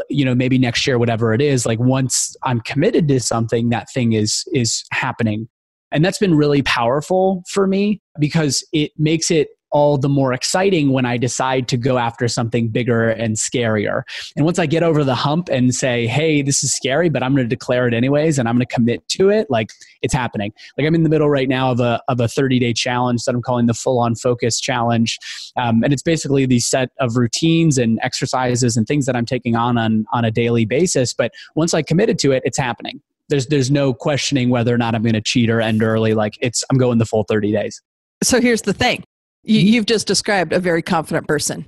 you 0.09 0.25
know 0.25 0.35
maybe 0.35 0.57
next 0.57 0.85
year 0.85 0.97
whatever 0.99 1.33
it 1.33 1.41
is 1.41 1.65
like 1.65 1.79
once 1.79 2.35
i'm 2.43 2.61
committed 2.61 3.07
to 3.09 3.19
something 3.19 3.69
that 3.69 3.89
thing 3.91 4.13
is 4.13 4.45
is 4.53 4.83
happening. 4.91 5.47
And 5.93 6.05
that's 6.05 6.19
been 6.19 6.35
really 6.35 6.61
powerful 6.61 7.43
for 7.49 7.67
me 7.67 8.01
because 8.17 8.65
it 8.71 8.91
makes 8.97 9.29
it 9.29 9.49
all 9.71 9.97
the 9.97 10.09
more 10.09 10.33
exciting 10.33 10.91
when 10.91 11.05
I 11.05 11.17
decide 11.17 11.67
to 11.69 11.77
go 11.77 11.97
after 11.97 12.27
something 12.27 12.67
bigger 12.67 13.09
and 13.09 13.35
scarier. 13.35 14.03
And 14.35 14.45
once 14.45 14.59
I 14.59 14.65
get 14.65 14.83
over 14.83 15.03
the 15.03 15.15
hump 15.15 15.49
and 15.49 15.73
say, 15.73 16.07
hey, 16.07 16.41
this 16.41 16.63
is 16.63 16.73
scary, 16.73 17.09
but 17.09 17.23
I'm 17.23 17.33
going 17.33 17.45
to 17.47 17.55
declare 17.55 17.87
it 17.87 17.93
anyways 17.93 18.37
and 18.37 18.47
I'm 18.47 18.55
going 18.55 18.65
to 18.65 18.73
commit 18.73 19.07
to 19.09 19.29
it, 19.29 19.47
like 19.49 19.71
it's 20.01 20.13
happening. 20.13 20.53
Like 20.77 20.87
I'm 20.87 20.95
in 20.95 21.03
the 21.03 21.09
middle 21.09 21.29
right 21.29 21.47
now 21.47 21.71
of 21.71 21.79
a, 21.79 22.01
of 22.07 22.19
a 22.19 22.27
30 22.27 22.59
day 22.59 22.73
challenge 22.73 23.23
that 23.25 23.33
I'm 23.33 23.41
calling 23.41 23.65
the 23.65 23.73
full 23.73 23.99
on 23.99 24.15
focus 24.15 24.59
challenge. 24.59 25.17
Um, 25.57 25.83
and 25.83 25.93
it's 25.93 26.03
basically 26.03 26.45
these 26.45 26.67
set 26.67 26.89
of 26.99 27.15
routines 27.15 27.77
and 27.77 27.99
exercises 28.03 28.77
and 28.77 28.85
things 28.87 29.05
that 29.05 29.15
I'm 29.15 29.25
taking 29.25 29.55
on, 29.55 29.77
on 29.77 30.05
on 30.11 30.25
a 30.25 30.31
daily 30.31 30.65
basis. 30.65 31.13
But 31.13 31.31
once 31.55 31.73
I 31.73 31.81
committed 31.81 32.19
to 32.19 32.31
it, 32.31 32.43
it's 32.45 32.57
happening. 32.57 33.01
There's, 33.29 33.47
there's 33.47 33.71
no 33.71 33.93
questioning 33.93 34.49
whether 34.49 34.73
or 34.73 34.77
not 34.77 34.93
I'm 34.93 35.03
going 35.03 35.13
to 35.13 35.21
cheat 35.21 35.49
or 35.49 35.61
end 35.61 35.83
early. 35.83 36.13
Like 36.13 36.37
it's, 36.41 36.63
I'm 36.69 36.77
going 36.77 36.97
the 36.97 37.05
full 37.05 37.23
30 37.23 37.51
days. 37.51 37.81
So 38.23 38.41
here's 38.41 38.61
the 38.61 38.73
thing 38.73 39.03
you, 39.43 39.75
have 39.75 39.85
just 39.85 40.07
described 40.07 40.53
a 40.53 40.59
very 40.59 40.81
confident 40.81 41.27
person. 41.27 41.65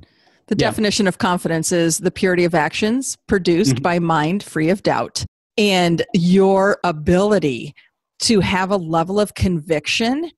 The 0.48 0.56
yeah. 0.58 0.70
definition 0.70 1.08
of 1.08 1.18
confidence 1.18 1.72
is 1.72 2.00
the 2.00 2.12
purity 2.12 2.44
of 2.44 2.53
actions 2.53 3.18
produced 3.27 3.75
mm-hmm. 3.75 3.84
by 3.84 4.00
mind 4.00 4.44
free 4.44 4.70
of 4.70 4.84
doubt 4.84 5.25
and 5.58 6.03
your 6.13 6.80
ability 6.84 7.74
to 8.20 8.39
have 8.39 8.72
a 8.72 8.77
level 8.77 9.20
of 9.20 9.34
conviction 9.36 10.32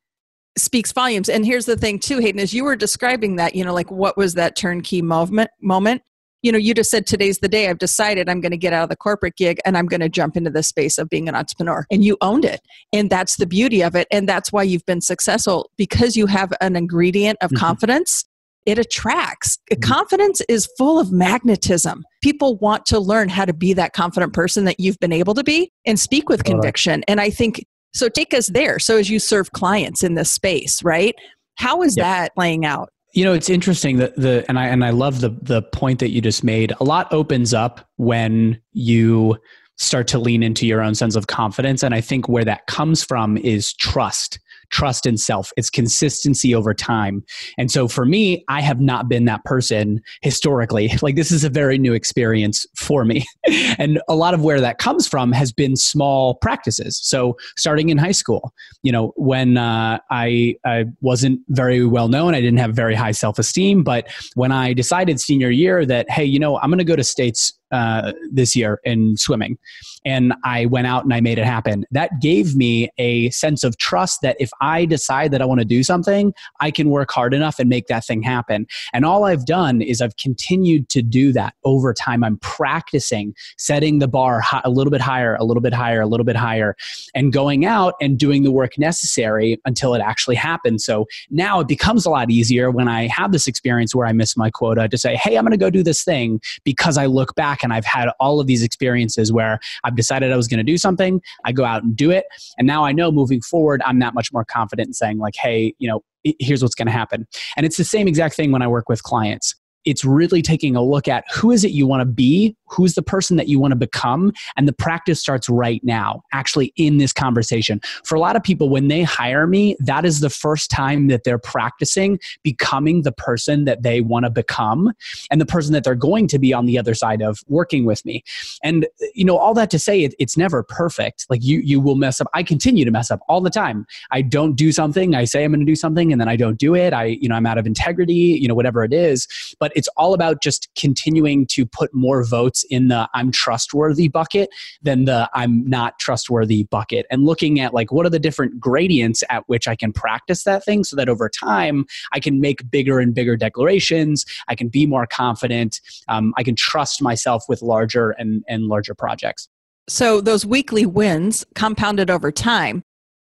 speaks 0.57 0.91
volumes. 0.91 1.29
And 1.29 1.45
here's 1.45 1.65
the 1.65 1.77
thing 1.77 1.99
too, 1.99 2.19
Hayden, 2.19 2.39
as 2.39 2.53
you 2.53 2.63
were 2.63 2.75
describing 2.75 3.35
that, 3.35 3.55
you 3.55 3.63
know, 3.63 3.73
like 3.73 3.91
what 3.91 4.17
was 4.17 4.35
that 4.35 4.55
turnkey 4.55 5.01
moment 5.01 5.49
moment? 5.61 6.01
You 6.45 6.51
know, 6.51 6.59
you 6.59 6.75
just 6.75 6.91
said 6.91 7.07
today's 7.07 7.39
the 7.39 7.47
day 7.47 7.69
I've 7.69 7.79
decided 7.79 8.29
I'm 8.29 8.39
going 8.39 8.51
to 8.51 8.57
get 8.57 8.71
out 8.71 8.83
of 8.83 8.89
the 8.89 8.95
corporate 8.95 9.35
gig 9.35 9.57
and 9.65 9.75
I'm 9.75 9.87
going 9.87 10.01
to 10.01 10.09
jump 10.09 10.37
into 10.37 10.51
the 10.51 10.61
space 10.61 10.99
of 10.99 11.09
being 11.09 11.27
an 11.27 11.33
entrepreneur. 11.33 11.87
And 11.89 12.03
you 12.03 12.17
owned 12.21 12.45
it. 12.45 12.61
And 12.93 13.09
that's 13.09 13.37
the 13.37 13.47
beauty 13.47 13.81
of 13.81 13.95
it. 13.95 14.07
And 14.11 14.29
that's 14.29 14.51
why 14.51 14.61
you've 14.61 14.85
been 14.85 15.01
successful 15.01 15.71
because 15.75 16.15
you 16.15 16.27
have 16.27 16.53
an 16.61 16.75
ingredient 16.75 17.39
of 17.41 17.49
mm-hmm. 17.49 17.65
confidence 17.65 18.25
it 18.67 18.77
attracts. 18.77 19.57
Mm-hmm. 19.71 19.81
Confidence 19.81 20.41
is 20.47 20.69
full 20.77 20.99
of 20.99 21.11
magnetism. 21.11 22.03
People 22.21 22.57
want 22.57 22.85
to 22.87 22.99
learn 22.99 23.27
how 23.29 23.45
to 23.45 23.53
be 23.53 23.73
that 23.73 23.93
confident 23.93 24.33
person 24.33 24.65
that 24.65 24.79
you've 24.79 24.99
been 24.99 25.13
able 25.13 25.33
to 25.33 25.43
be 25.43 25.71
and 25.87 25.99
speak 25.99 26.29
with 26.29 26.43
conviction. 26.43 27.03
And 27.07 27.19
I 27.19 27.31
think 27.31 27.65
so 27.95 28.07
take 28.07 28.35
us 28.35 28.47
there. 28.47 28.77
So 28.77 28.97
as 28.97 29.09
you 29.09 29.17
serve 29.17 29.51
clients 29.51 30.03
in 30.03 30.13
this 30.13 30.31
space, 30.31 30.83
right? 30.83 31.15
How 31.55 31.81
is 31.81 31.95
yep. 31.97 32.03
that 32.03 32.35
playing 32.35 32.65
out? 32.65 32.89
You 33.15 33.23
know, 33.23 33.33
it's 33.33 33.49
interesting 33.49 33.97
that 33.97 34.15
the 34.15 34.45
and 34.47 34.59
I 34.59 34.67
and 34.67 34.85
I 34.85 34.91
love 34.91 35.21
the 35.21 35.29
the 35.41 35.61
point 35.61 35.99
that 35.99 36.09
you 36.09 36.21
just 36.21 36.43
made. 36.43 36.73
A 36.79 36.83
lot 36.83 37.11
opens 37.11 37.53
up 37.53 37.87
when 37.95 38.61
you 38.73 39.37
start 39.77 40.07
to 40.09 40.19
lean 40.19 40.43
into 40.43 40.67
your 40.67 40.81
own 40.81 40.95
sense 40.95 41.15
of 41.15 41.27
confidence 41.27 41.83
and 41.83 41.93
I 41.93 42.01
think 42.01 42.29
where 42.29 42.45
that 42.45 42.67
comes 42.67 43.03
from 43.03 43.37
is 43.37 43.73
trust 43.73 44.39
trust 44.69 45.05
in 45.05 45.17
self, 45.17 45.51
it's 45.57 45.69
consistency 45.69 46.53
over 46.53 46.73
time. 46.73 47.23
And 47.57 47.71
so 47.71 47.87
for 47.87 48.05
me, 48.05 48.43
I 48.47 48.61
have 48.61 48.79
not 48.79 49.09
been 49.09 49.25
that 49.25 49.43
person 49.45 50.01
historically. 50.21 50.91
Like 51.05 51.15
this 51.15 51.31
is 51.31 51.43
a 51.43 51.49
very 51.49 51.77
new 51.77 51.93
experience 51.93 52.65
for 52.75 53.05
me. 53.05 53.25
and 53.77 54.01
a 54.07 54.15
lot 54.15 54.33
of 54.33 54.41
where 54.41 54.59
that 54.59 54.79
comes 54.79 55.07
from 55.07 55.31
has 55.33 55.51
been 55.51 55.75
small 55.75 56.33
practices. 56.35 56.99
So 57.03 57.37
starting 57.57 57.89
in 57.89 57.99
high 57.99 58.11
school, 58.11 58.51
you 58.81 58.91
know, 58.91 59.13
when 59.15 59.55
uh, 59.55 59.99
I, 60.09 60.55
I 60.65 60.85
wasn't 61.01 61.41
very 61.49 61.85
well 61.85 62.07
known, 62.07 62.33
I 62.33 62.41
didn't 62.41 62.57
have 62.57 62.73
very 62.73 62.95
high 62.95 63.11
self 63.11 63.37
esteem. 63.37 63.83
But 63.83 64.07
when 64.33 64.51
I 64.51 64.73
decided 64.73 65.19
senior 65.19 65.51
year 65.51 65.85
that, 65.85 66.09
hey, 66.09 66.25
you 66.25 66.39
know, 66.39 66.57
I'm 66.57 66.71
going 66.71 66.79
to 66.79 66.83
go 66.83 66.95
to 66.95 67.03
states 67.03 67.53
uh, 67.71 68.13
this 68.31 68.55
year 68.55 68.79
in 68.83 69.17
swimming. 69.17 69.57
And 70.05 70.33
I 70.43 70.67
went 70.67 70.87
out 70.87 71.03
and 71.03 71.13
I 71.13 71.21
made 71.21 71.39
it 71.39 71.45
happen. 71.45 71.85
That 71.91 72.21
gave 72.21 72.55
me 72.55 72.89
a 72.97 73.29
sense 73.31 73.63
of 73.63 73.77
trust 73.77 74.21
that 74.21 74.35
if 74.39 74.51
I 74.61 74.85
decide 74.85 75.31
that 75.31 75.41
I 75.41 75.45
want 75.45 75.59
to 75.59 75.65
do 75.65 75.83
something, 75.83 76.33
I 76.59 76.69
can 76.71 76.89
work 76.89 77.11
hard 77.11 77.33
enough 77.33 77.59
and 77.59 77.69
make 77.69 77.87
that 77.87 78.05
thing 78.05 78.21
happen. 78.21 78.67
And 78.93 79.03
all 79.03 79.23
I've 79.23 79.45
done 79.45 79.81
is 79.81 80.01
I've 80.01 80.15
continued 80.17 80.89
to 80.89 81.01
do 81.01 81.31
that 81.33 81.55
over 81.63 81.93
time. 81.93 82.23
I'm 82.23 82.37
practicing 82.37 83.33
setting 83.57 83.99
the 83.99 84.07
bar 84.07 84.43
a 84.63 84.69
little 84.69 84.91
bit 84.91 85.01
higher, 85.01 85.35
a 85.35 85.43
little 85.43 85.61
bit 85.61 85.73
higher, 85.73 86.01
a 86.01 86.07
little 86.07 86.23
bit 86.23 86.35
higher, 86.35 86.75
and 87.15 87.33
going 87.33 87.65
out 87.65 87.95
and 87.99 88.19
doing 88.19 88.43
the 88.43 88.51
work 88.51 88.77
necessary 88.77 89.59
until 89.65 89.93
it 89.93 89.99
actually 89.99 90.35
happens. 90.35 90.85
So 90.85 91.05
now 91.29 91.59
it 91.59 91.67
becomes 91.67 92.05
a 92.05 92.09
lot 92.09 92.29
easier 92.29 92.69
when 92.69 92.87
I 92.87 93.07
have 93.07 93.31
this 93.31 93.47
experience 93.47 93.95
where 93.95 94.07
I 94.07 94.13
miss 94.13 94.37
my 94.37 94.49
quota 94.49 94.87
to 94.87 94.97
say, 94.97 95.15
hey, 95.15 95.37
I'm 95.37 95.43
going 95.43 95.51
to 95.51 95.57
go 95.57 95.69
do 95.69 95.83
this 95.83 96.03
thing 96.03 96.41
because 96.63 96.97
I 96.97 97.05
look 97.07 97.33
back 97.35 97.54
and 97.63 97.73
I've 97.73 97.85
had 97.85 98.09
all 98.19 98.39
of 98.39 98.47
these 98.47 98.63
experiences 98.63 99.31
where 99.31 99.59
I've 99.83 99.95
decided 99.95 100.31
I 100.31 100.37
was 100.37 100.47
going 100.47 100.57
to 100.57 100.63
do 100.63 100.77
something, 100.77 101.21
I 101.43 101.51
go 101.51 101.65
out 101.65 101.83
and 101.83 101.95
do 101.95 102.11
it, 102.11 102.25
and 102.57 102.67
now 102.67 102.83
I 102.83 102.91
know 102.91 103.11
moving 103.11 103.41
forward 103.41 103.81
I'm 103.85 103.99
that 103.99 104.13
much 104.13 104.31
more 104.31 104.45
confident 104.45 104.87
in 104.87 104.93
saying 104.93 105.17
like, 105.17 105.35
hey, 105.35 105.73
you 105.79 105.87
know, 105.87 106.03
here's 106.39 106.61
what's 106.61 106.75
going 106.75 106.87
to 106.87 106.91
happen. 106.91 107.27
And 107.55 107.65
it's 107.65 107.77
the 107.77 107.83
same 107.83 108.07
exact 108.07 108.35
thing 108.35 108.51
when 108.51 108.61
I 108.61 108.67
work 108.67 108.89
with 108.89 109.03
clients 109.03 109.55
it's 109.85 110.03
really 110.03 110.41
taking 110.41 110.75
a 110.75 110.81
look 110.81 111.07
at 111.07 111.23
who 111.33 111.51
is 111.51 111.63
it 111.63 111.71
you 111.71 111.87
want 111.87 112.01
to 112.01 112.05
be 112.05 112.55
who's 112.67 112.95
the 112.95 113.01
person 113.01 113.37
that 113.37 113.47
you 113.47 113.59
want 113.59 113.71
to 113.71 113.75
become 113.75 114.33
and 114.57 114.67
the 114.67 114.73
practice 114.73 115.19
starts 115.19 115.47
right 115.49 115.83
now 115.83 116.23
actually 116.33 116.73
in 116.75 116.97
this 116.97 117.13
conversation. 117.13 117.79
For 118.03 118.15
a 118.15 118.19
lot 118.19 118.35
of 118.35 118.43
people 118.43 118.69
when 118.69 118.87
they 118.87 119.03
hire 119.03 119.47
me 119.47 119.75
that 119.79 120.05
is 120.05 120.19
the 120.19 120.29
first 120.29 120.69
time 120.69 121.07
that 121.07 121.23
they're 121.23 121.37
practicing 121.37 122.19
becoming 122.43 123.03
the 123.03 123.11
person 123.11 123.65
that 123.65 123.83
they 123.83 124.01
want 124.01 124.25
to 124.25 124.29
become 124.29 124.91
and 125.29 125.39
the 125.39 125.45
person 125.45 125.73
that 125.73 125.83
they're 125.83 125.95
going 125.95 126.27
to 126.27 126.39
be 126.39 126.53
on 126.53 126.65
the 126.65 126.77
other 126.77 126.93
side 126.93 127.21
of 127.21 127.39
working 127.47 127.85
with 127.85 128.03
me. 128.05 128.23
And 128.63 128.87
you 129.13 129.25
know 129.25 129.37
all 129.37 129.53
that 129.53 129.69
to 129.71 129.79
say 129.79 130.03
it, 130.03 130.13
it's 130.19 130.37
never 130.37 130.63
perfect. 130.63 131.25
Like 131.29 131.43
you 131.43 131.59
you 131.59 131.79
will 131.79 131.95
mess 131.95 132.19
up. 132.19 132.27
I 132.33 132.43
continue 132.43 132.85
to 132.85 132.91
mess 132.91 133.11
up 133.11 133.19
all 133.27 133.41
the 133.41 133.49
time. 133.49 133.85
I 134.11 134.21
don't 134.21 134.55
do 134.55 134.71
something 134.71 135.15
i 135.15 135.23
say 135.23 135.43
i'm 135.43 135.51
going 135.51 135.59
to 135.59 135.65
do 135.65 135.75
something 135.75 136.11
and 136.11 136.19
then 136.19 136.27
i 136.27 136.35
don't 136.35 136.57
do 136.57 136.75
it. 136.75 136.93
I 136.93 137.05
you 137.05 137.29
know 137.29 137.35
i'm 137.35 137.45
out 137.45 137.57
of 137.57 137.67
integrity 137.67 138.13
you 138.13 138.47
know 138.47 138.55
whatever 138.55 138.83
it 138.83 138.93
is. 138.93 139.27
But 139.59 139.71
it's 139.75 139.89
all 139.89 140.13
about 140.13 140.41
just 140.41 140.69
continuing 140.75 141.45
to 141.47 141.65
put 141.65 141.93
more 141.93 142.23
votes 142.23 142.63
in 142.69 142.87
the 142.87 143.07
I'm 143.13 143.31
trustworthy 143.31 144.07
bucket 144.07 144.49
than 144.81 145.05
the 145.05 145.29
I'm 145.33 145.67
not 145.69 145.99
trustworthy 145.99 146.63
bucket 146.63 147.05
and 147.11 147.25
looking 147.25 147.59
at 147.59 147.73
like 147.73 147.91
what 147.91 148.05
are 148.05 148.09
the 148.09 148.19
different 148.19 148.59
gradients 148.59 149.23
at 149.29 149.43
which 149.47 149.67
I 149.67 149.75
can 149.75 149.93
practice 149.93 150.43
that 150.45 150.63
thing 150.63 150.83
so 150.83 150.95
that 150.95 151.09
over 151.09 151.29
time 151.29 151.85
I 152.13 152.19
can 152.19 152.39
make 152.39 152.69
bigger 152.71 152.99
and 152.99 153.13
bigger 153.13 153.35
declarations. 153.35 154.25
I 154.47 154.55
can 154.55 154.69
be 154.69 154.85
more 154.85 155.05
confident. 155.05 155.81
Um, 156.07 156.33
I 156.37 156.43
can 156.43 156.55
trust 156.55 157.01
myself 157.01 157.43
with 157.47 157.61
larger 157.61 158.11
and, 158.11 158.43
and 158.47 158.67
larger 158.67 158.95
projects. 158.95 159.49
So 159.87 160.21
those 160.21 160.45
weekly 160.45 160.85
wins 160.85 161.45
compounded 161.53 162.09
over 162.09 162.31
time 162.31 162.83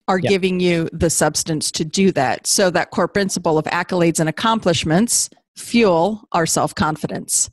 are 0.09 0.19
yep. 0.19 0.29
giving 0.29 0.61
you 0.61 0.89
the 0.93 1.09
substance 1.09 1.71
to 1.71 1.85
do 1.85 2.11
that. 2.13 2.47
So 2.47 2.69
that 2.71 2.91
core 2.91 3.09
principle 3.09 3.59
of 3.59 3.65
accolades 3.67 4.19
and 4.19 4.29
accomplishments 4.29 5.31
fuel 5.61 6.25
our 6.33 6.47
self 6.47 6.75
confidence. 6.75 7.51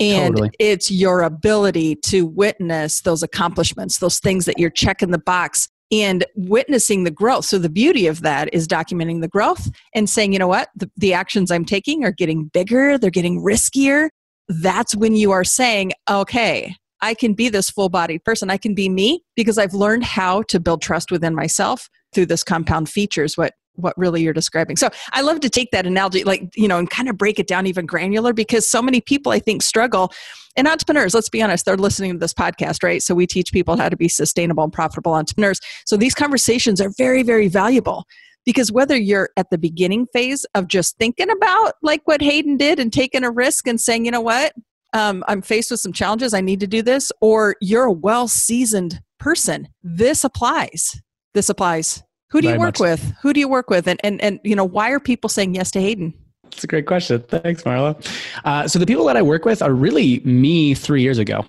And 0.00 0.36
totally. 0.36 0.50
it's 0.58 0.90
your 0.90 1.20
ability 1.20 1.96
to 2.06 2.26
witness 2.26 3.02
those 3.02 3.22
accomplishments, 3.22 3.98
those 3.98 4.18
things 4.18 4.46
that 4.46 4.58
you're 4.58 4.70
checking 4.70 5.10
the 5.10 5.18
box 5.18 5.68
and 5.92 6.24
witnessing 6.36 7.04
the 7.04 7.10
growth. 7.10 7.44
So, 7.44 7.58
the 7.58 7.68
beauty 7.68 8.06
of 8.06 8.22
that 8.22 8.52
is 8.54 8.66
documenting 8.66 9.20
the 9.20 9.28
growth 9.28 9.68
and 9.94 10.08
saying, 10.08 10.32
you 10.32 10.38
know 10.38 10.48
what, 10.48 10.70
the, 10.74 10.90
the 10.96 11.12
actions 11.12 11.50
I'm 11.50 11.64
taking 11.64 12.04
are 12.04 12.12
getting 12.12 12.46
bigger, 12.46 12.96
they're 12.96 13.10
getting 13.10 13.42
riskier. 13.42 14.08
That's 14.48 14.96
when 14.96 15.14
you 15.14 15.30
are 15.32 15.44
saying, 15.44 15.92
okay, 16.08 16.74
I 17.02 17.14
can 17.14 17.34
be 17.34 17.48
this 17.48 17.70
full 17.70 17.88
bodied 17.88 18.24
person. 18.24 18.50
I 18.50 18.56
can 18.56 18.74
be 18.74 18.88
me 18.88 19.22
because 19.36 19.58
I've 19.58 19.74
learned 19.74 20.04
how 20.04 20.42
to 20.44 20.60
build 20.60 20.82
trust 20.82 21.10
within 21.10 21.34
myself 21.34 21.88
through 22.12 22.26
this 22.26 22.42
compound 22.42 22.88
features, 22.88 23.36
what 23.36 23.54
what 23.74 23.96
really 23.96 24.22
you're 24.22 24.32
describing. 24.32 24.76
So 24.76 24.88
I 25.12 25.22
love 25.22 25.40
to 25.40 25.50
take 25.50 25.70
that 25.70 25.86
analogy, 25.86 26.24
like, 26.24 26.50
you 26.56 26.68
know, 26.68 26.78
and 26.78 26.88
kind 26.88 27.08
of 27.08 27.16
break 27.16 27.38
it 27.38 27.46
down 27.46 27.66
even 27.66 27.86
granular 27.86 28.32
because 28.32 28.68
so 28.68 28.82
many 28.82 29.00
people 29.00 29.32
I 29.32 29.38
think 29.38 29.62
struggle. 29.62 30.12
And 30.56 30.66
entrepreneurs, 30.66 31.14
let's 31.14 31.28
be 31.28 31.42
honest, 31.42 31.64
they're 31.64 31.76
listening 31.76 32.12
to 32.12 32.18
this 32.18 32.34
podcast, 32.34 32.82
right? 32.82 33.02
So 33.02 33.14
we 33.14 33.26
teach 33.26 33.52
people 33.52 33.76
how 33.76 33.88
to 33.88 33.96
be 33.96 34.08
sustainable 34.08 34.64
and 34.64 34.72
profitable 34.72 35.14
entrepreneurs. 35.14 35.60
So 35.86 35.96
these 35.96 36.14
conversations 36.14 36.80
are 36.80 36.90
very, 36.98 37.22
very 37.22 37.48
valuable 37.48 38.04
because 38.44 38.72
whether 38.72 38.96
you're 38.96 39.30
at 39.36 39.50
the 39.50 39.58
beginning 39.58 40.06
phase 40.12 40.44
of 40.54 40.66
just 40.66 40.96
thinking 40.98 41.30
about 41.30 41.74
like 41.82 42.02
what 42.04 42.20
Hayden 42.20 42.56
did 42.56 42.80
and 42.80 42.92
taking 42.92 43.22
a 43.22 43.30
risk 43.30 43.66
and 43.66 43.80
saying, 43.80 44.04
you 44.04 44.10
know 44.10 44.20
what, 44.20 44.54
um, 44.92 45.22
I'm 45.28 45.42
faced 45.42 45.70
with 45.70 45.80
some 45.80 45.92
challenges, 45.92 46.34
I 46.34 46.40
need 46.40 46.60
to 46.60 46.66
do 46.66 46.82
this, 46.82 47.12
or 47.20 47.56
you're 47.60 47.84
a 47.84 47.92
well 47.92 48.28
seasoned 48.28 49.00
person, 49.18 49.68
this 49.82 50.24
applies. 50.24 51.00
This 51.32 51.48
applies 51.48 52.02
who 52.30 52.40
do 52.40 52.48
you 52.48 52.58
work 52.58 52.78
with? 52.78 53.12
Who 53.22 53.32
do 53.32 53.40
you 53.40 53.48
work 53.48 53.70
with? 53.70 53.88
And, 53.88 54.00
and, 54.04 54.20
and, 54.22 54.40
you 54.44 54.54
know, 54.54 54.64
why 54.64 54.90
are 54.90 55.00
people 55.00 55.28
saying 55.28 55.54
yes 55.54 55.70
to 55.72 55.80
Hayden? 55.80 56.14
It's 56.52 56.64
a 56.64 56.66
great 56.66 56.86
question. 56.86 57.22
Thanks, 57.22 57.62
Marla. 57.62 57.96
Uh, 58.44 58.68
so 58.68 58.78
the 58.78 58.86
people 58.86 59.04
that 59.06 59.16
I 59.16 59.22
work 59.22 59.44
with 59.44 59.62
are 59.62 59.72
really 59.72 60.20
me 60.20 60.74
three 60.74 61.02
years 61.02 61.18
ago. 61.18 61.44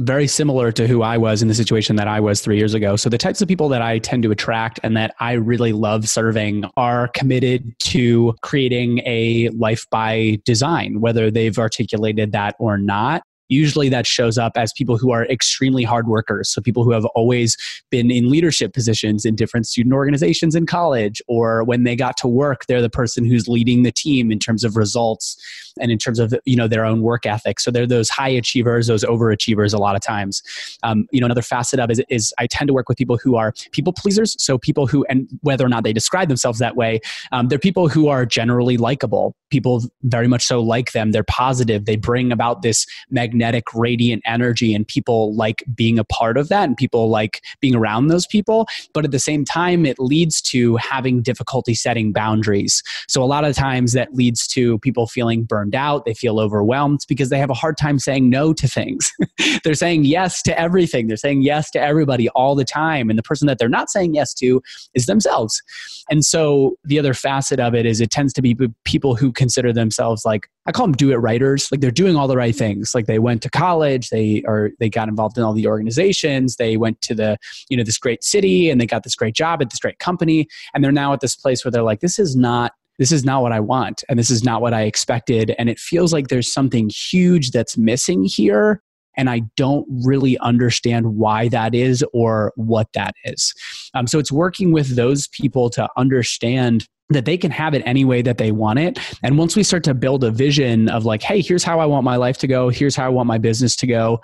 Very 0.00 0.28
similar 0.28 0.70
to 0.72 0.86
who 0.86 1.02
I 1.02 1.18
was 1.18 1.42
in 1.42 1.48
the 1.48 1.54
situation 1.54 1.96
that 1.96 2.06
I 2.06 2.20
was 2.20 2.40
three 2.40 2.56
years 2.56 2.72
ago. 2.72 2.94
So, 2.94 3.10
the 3.10 3.18
types 3.18 3.42
of 3.42 3.48
people 3.48 3.68
that 3.70 3.82
I 3.82 3.98
tend 3.98 4.22
to 4.22 4.30
attract 4.30 4.78
and 4.84 4.96
that 4.96 5.12
I 5.18 5.32
really 5.32 5.72
love 5.72 6.08
serving 6.08 6.66
are 6.76 7.08
committed 7.08 7.74
to 7.80 8.32
creating 8.42 9.00
a 9.04 9.48
life 9.48 9.86
by 9.90 10.38
design, 10.44 11.00
whether 11.00 11.32
they've 11.32 11.58
articulated 11.58 12.30
that 12.30 12.54
or 12.60 12.78
not 12.78 13.24
usually 13.48 13.88
that 13.88 14.06
shows 14.06 14.38
up 14.38 14.52
as 14.56 14.72
people 14.72 14.96
who 14.96 15.10
are 15.10 15.24
extremely 15.26 15.82
hard 15.82 16.06
workers. 16.06 16.50
So 16.50 16.60
people 16.60 16.84
who 16.84 16.92
have 16.92 17.04
always 17.14 17.56
been 17.90 18.10
in 18.10 18.30
leadership 18.30 18.72
positions 18.72 19.24
in 19.24 19.34
different 19.34 19.66
student 19.66 19.94
organizations 19.94 20.54
in 20.54 20.66
college, 20.66 21.22
or 21.28 21.64
when 21.64 21.84
they 21.84 21.96
got 21.96 22.16
to 22.18 22.28
work, 22.28 22.66
they're 22.66 22.82
the 22.82 22.90
person 22.90 23.24
who's 23.24 23.48
leading 23.48 23.82
the 23.82 23.92
team 23.92 24.30
in 24.30 24.38
terms 24.38 24.64
of 24.64 24.76
results 24.76 25.36
and 25.80 25.90
in 25.90 25.98
terms 25.98 26.18
of 26.18 26.34
you 26.44 26.56
know 26.56 26.68
their 26.68 26.84
own 26.84 27.02
work 27.02 27.26
ethic. 27.26 27.60
So 27.60 27.70
they're 27.70 27.86
those 27.86 28.08
high 28.08 28.28
achievers, 28.28 28.86
those 28.86 29.04
overachievers 29.04 29.72
a 29.72 29.78
lot 29.78 29.96
of 29.96 30.02
times. 30.02 30.42
Um, 30.82 31.06
you 31.10 31.20
know, 31.20 31.26
another 31.26 31.42
facet 31.42 31.80
of 31.80 31.90
is, 31.90 32.02
is 32.08 32.34
I 32.38 32.46
tend 32.46 32.68
to 32.68 32.74
work 32.74 32.88
with 32.88 32.98
people 32.98 33.16
who 33.16 33.36
are 33.36 33.52
people 33.72 33.92
pleasers. 33.92 34.36
So 34.42 34.58
people 34.58 34.86
who, 34.86 35.04
and 35.08 35.28
whether 35.42 35.64
or 35.64 35.68
not 35.68 35.84
they 35.84 35.92
describe 35.92 36.28
themselves 36.28 36.58
that 36.58 36.76
way, 36.76 37.00
um, 37.32 37.48
they're 37.48 37.58
people 37.58 37.88
who 37.88 38.08
are 38.08 38.26
generally 38.26 38.76
likable. 38.76 39.34
People 39.50 39.82
very 40.02 40.28
much 40.28 40.44
so 40.44 40.60
like 40.60 40.92
them. 40.92 41.12
They're 41.12 41.22
positive. 41.22 41.86
They 41.86 41.96
bring 41.96 42.32
about 42.32 42.62
this 42.62 42.86
magnetic 43.10 43.37
magnetic, 43.38 43.72
radiant 43.72 44.22
energy, 44.26 44.74
and 44.74 44.86
people 44.86 45.34
like 45.36 45.62
being 45.74 45.98
a 45.98 46.04
part 46.04 46.36
of 46.36 46.48
that, 46.48 46.64
and 46.64 46.76
people 46.76 47.08
like 47.08 47.40
being 47.60 47.74
around 47.74 48.08
those 48.08 48.26
people. 48.26 48.66
But 48.92 49.04
at 49.04 49.12
the 49.12 49.18
same 49.18 49.44
time, 49.44 49.86
it 49.86 49.98
leads 49.98 50.42
to 50.42 50.76
having 50.76 51.22
difficulty 51.22 51.74
setting 51.74 52.12
boundaries. 52.12 52.82
So 53.06 53.22
a 53.22 53.26
lot 53.26 53.44
of 53.44 53.54
times 53.54 53.92
that 53.92 54.14
leads 54.14 54.46
to 54.48 54.78
people 54.80 55.06
feeling 55.06 55.44
burned 55.44 55.74
out, 55.74 56.04
they 56.04 56.14
feel 56.14 56.40
overwhelmed 56.40 57.00
because 57.08 57.30
they 57.30 57.38
have 57.38 57.50
a 57.50 57.54
hard 57.54 57.76
time 57.76 57.98
saying 58.00 58.28
no 58.28 58.52
to 58.52 58.66
things. 58.66 59.12
they're 59.64 59.74
saying 59.74 60.04
yes 60.04 60.42
to 60.42 60.58
everything, 60.58 61.06
they're 61.06 61.16
saying 61.16 61.42
yes 61.42 61.70
to 61.70 61.80
everybody 61.80 62.28
all 62.30 62.56
the 62.56 62.64
time. 62.64 63.08
And 63.08 63.18
the 63.18 63.22
person 63.22 63.46
that 63.46 63.58
they're 63.58 63.68
not 63.68 63.88
saying 63.88 64.14
yes 64.14 64.34
to 64.34 64.60
is 64.94 65.06
themselves. 65.06 65.62
And 66.10 66.24
so 66.24 66.76
the 66.84 66.98
other 66.98 67.14
facet 67.14 67.60
of 67.60 67.74
it 67.74 67.86
is 67.86 68.00
it 68.00 68.10
tends 68.10 68.32
to 68.32 68.42
be 68.42 68.56
people 68.84 69.14
who 69.14 69.30
consider 69.30 69.72
themselves 69.72 70.24
like 70.24 70.48
I 70.68 70.72
call 70.72 70.86
them 70.86 70.94
do 70.94 71.10
it 71.12 71.16
writers. 71.16 71.72
Like 71.72 71.80
they're 71.80 71.90
doing 71.90 72.14
all 72.14 72.28
the 72.28 72.36
right 72.36 72.54
things. 72.54 72.94
Like 72.94 73.06
they 73.06 73.18
went 73.28 73.42
to 73.42 73.50
college, 73.50 74.08
they 74.08 74.42
are 74.48 74.70
they 74.80 74.88
got 74.88 75.08
involved 75.08 75.36
in 75.36 75.44
all 75.44 75.52
the 75.52 75.66
organizations, 75.66 76.56
they 76.56 76.76
went 76.76 77.00
to 77.02 77.14
the, 77.14 77.36
you 77.68 77.76
know, 77.76 77.84
this 77.84 77.98
great 77.98 78.24
city 78.24 78.70
and 78.70 78.80
they 78.80 78.86
got 78.86 79.04
this 79.04 79.14
great 79.14 79.34
job 79.34 79.60
at 79.60 79.68
this 79.70 79.78
great 79.78 79.98
company. 79.98 80.48
And 80.72 80.82
they're 80.82 80.90
now 80.90 81.12
at 81.12 81.20
this 81.20 81.36
place 81.36 81.64
where 81.64 81.70
they're 81.70 81.82
like, 81.82 82.00
this 82.00 82.18
is 82.18 82.34
not 82.34 82.72
this 82.98 83.12
is 83.12 83.24
not 83.24 83.42
what 83.42 83.52
I 83.52 83.60
want 83.60 84.02
and 84.08 84.18
this 84.18 84.30
is 84.30 84.42
not 84.42 84.60
what 84.60 84.74
I 84.74 84.82
expected. 84.82 85.54
And 85.58 85.68
it 85.68 85.78
feels 85.78 86.12
like 86.12 86.28
there's 86.28 86.52
something 86.52 86.90
huge 86.90 87.50
that's 87.52 87.76
missing 87.76 88.24
here. 88.24 88.82
And 89.18 89.28
I 89.28 89.42
don't 89.56 89.86
really 90.06 90.38
understand 90.38 91.16
why 91.16 91.48
that 91.48 91.74
is 91.74 92.02
or 92.14 92.52
what 92.56 92.88
that 92.94 93.14
is. 93.24 93.52
Um, 93.92 94.06
so 94.06 94.18
it's 94.18 94.32
working 94.32 94.72
with 94.72 94.96
those 94.96 95.28
people 95.28 95.68
to 95.70 95.86
understand 95.98 96.88
that 97.10 97.24
they 97.24 97.38
can 97.38 97.50
have 97.50 97.74
it 97.74 97.82
any 97.86 98.04
way 98.04 98.22
that 98.22 98.38
they 98.38 98.52
want 98.52 98.78
it. 98.78 98.98
And 99.22 99.38
once 99.38 99.56
we 99.56 99.62
start 99.62 99.82
to 99.84 99.94
build 99.94 100.24
a 100.24 100.30
vision 100.30 100.88
of 100.88 101.04
like, 101.04 101.22
hey, 101.22 101.40
here's 101.40 101.64
how 101.64 101.80
I 101.80 101.86
want 101.86 102.04
my 102.04 102.16
life 102.16 102.38
to 102.38 102.46
go, 102.46 102.68
here's 102.68 102.94
how 102.96 103.06
I 103.06 103.08
want 103.08 103.26
my 103.26 103.38
business 103.38 103.76
to 103.76 103.86
go, 103.86 104.20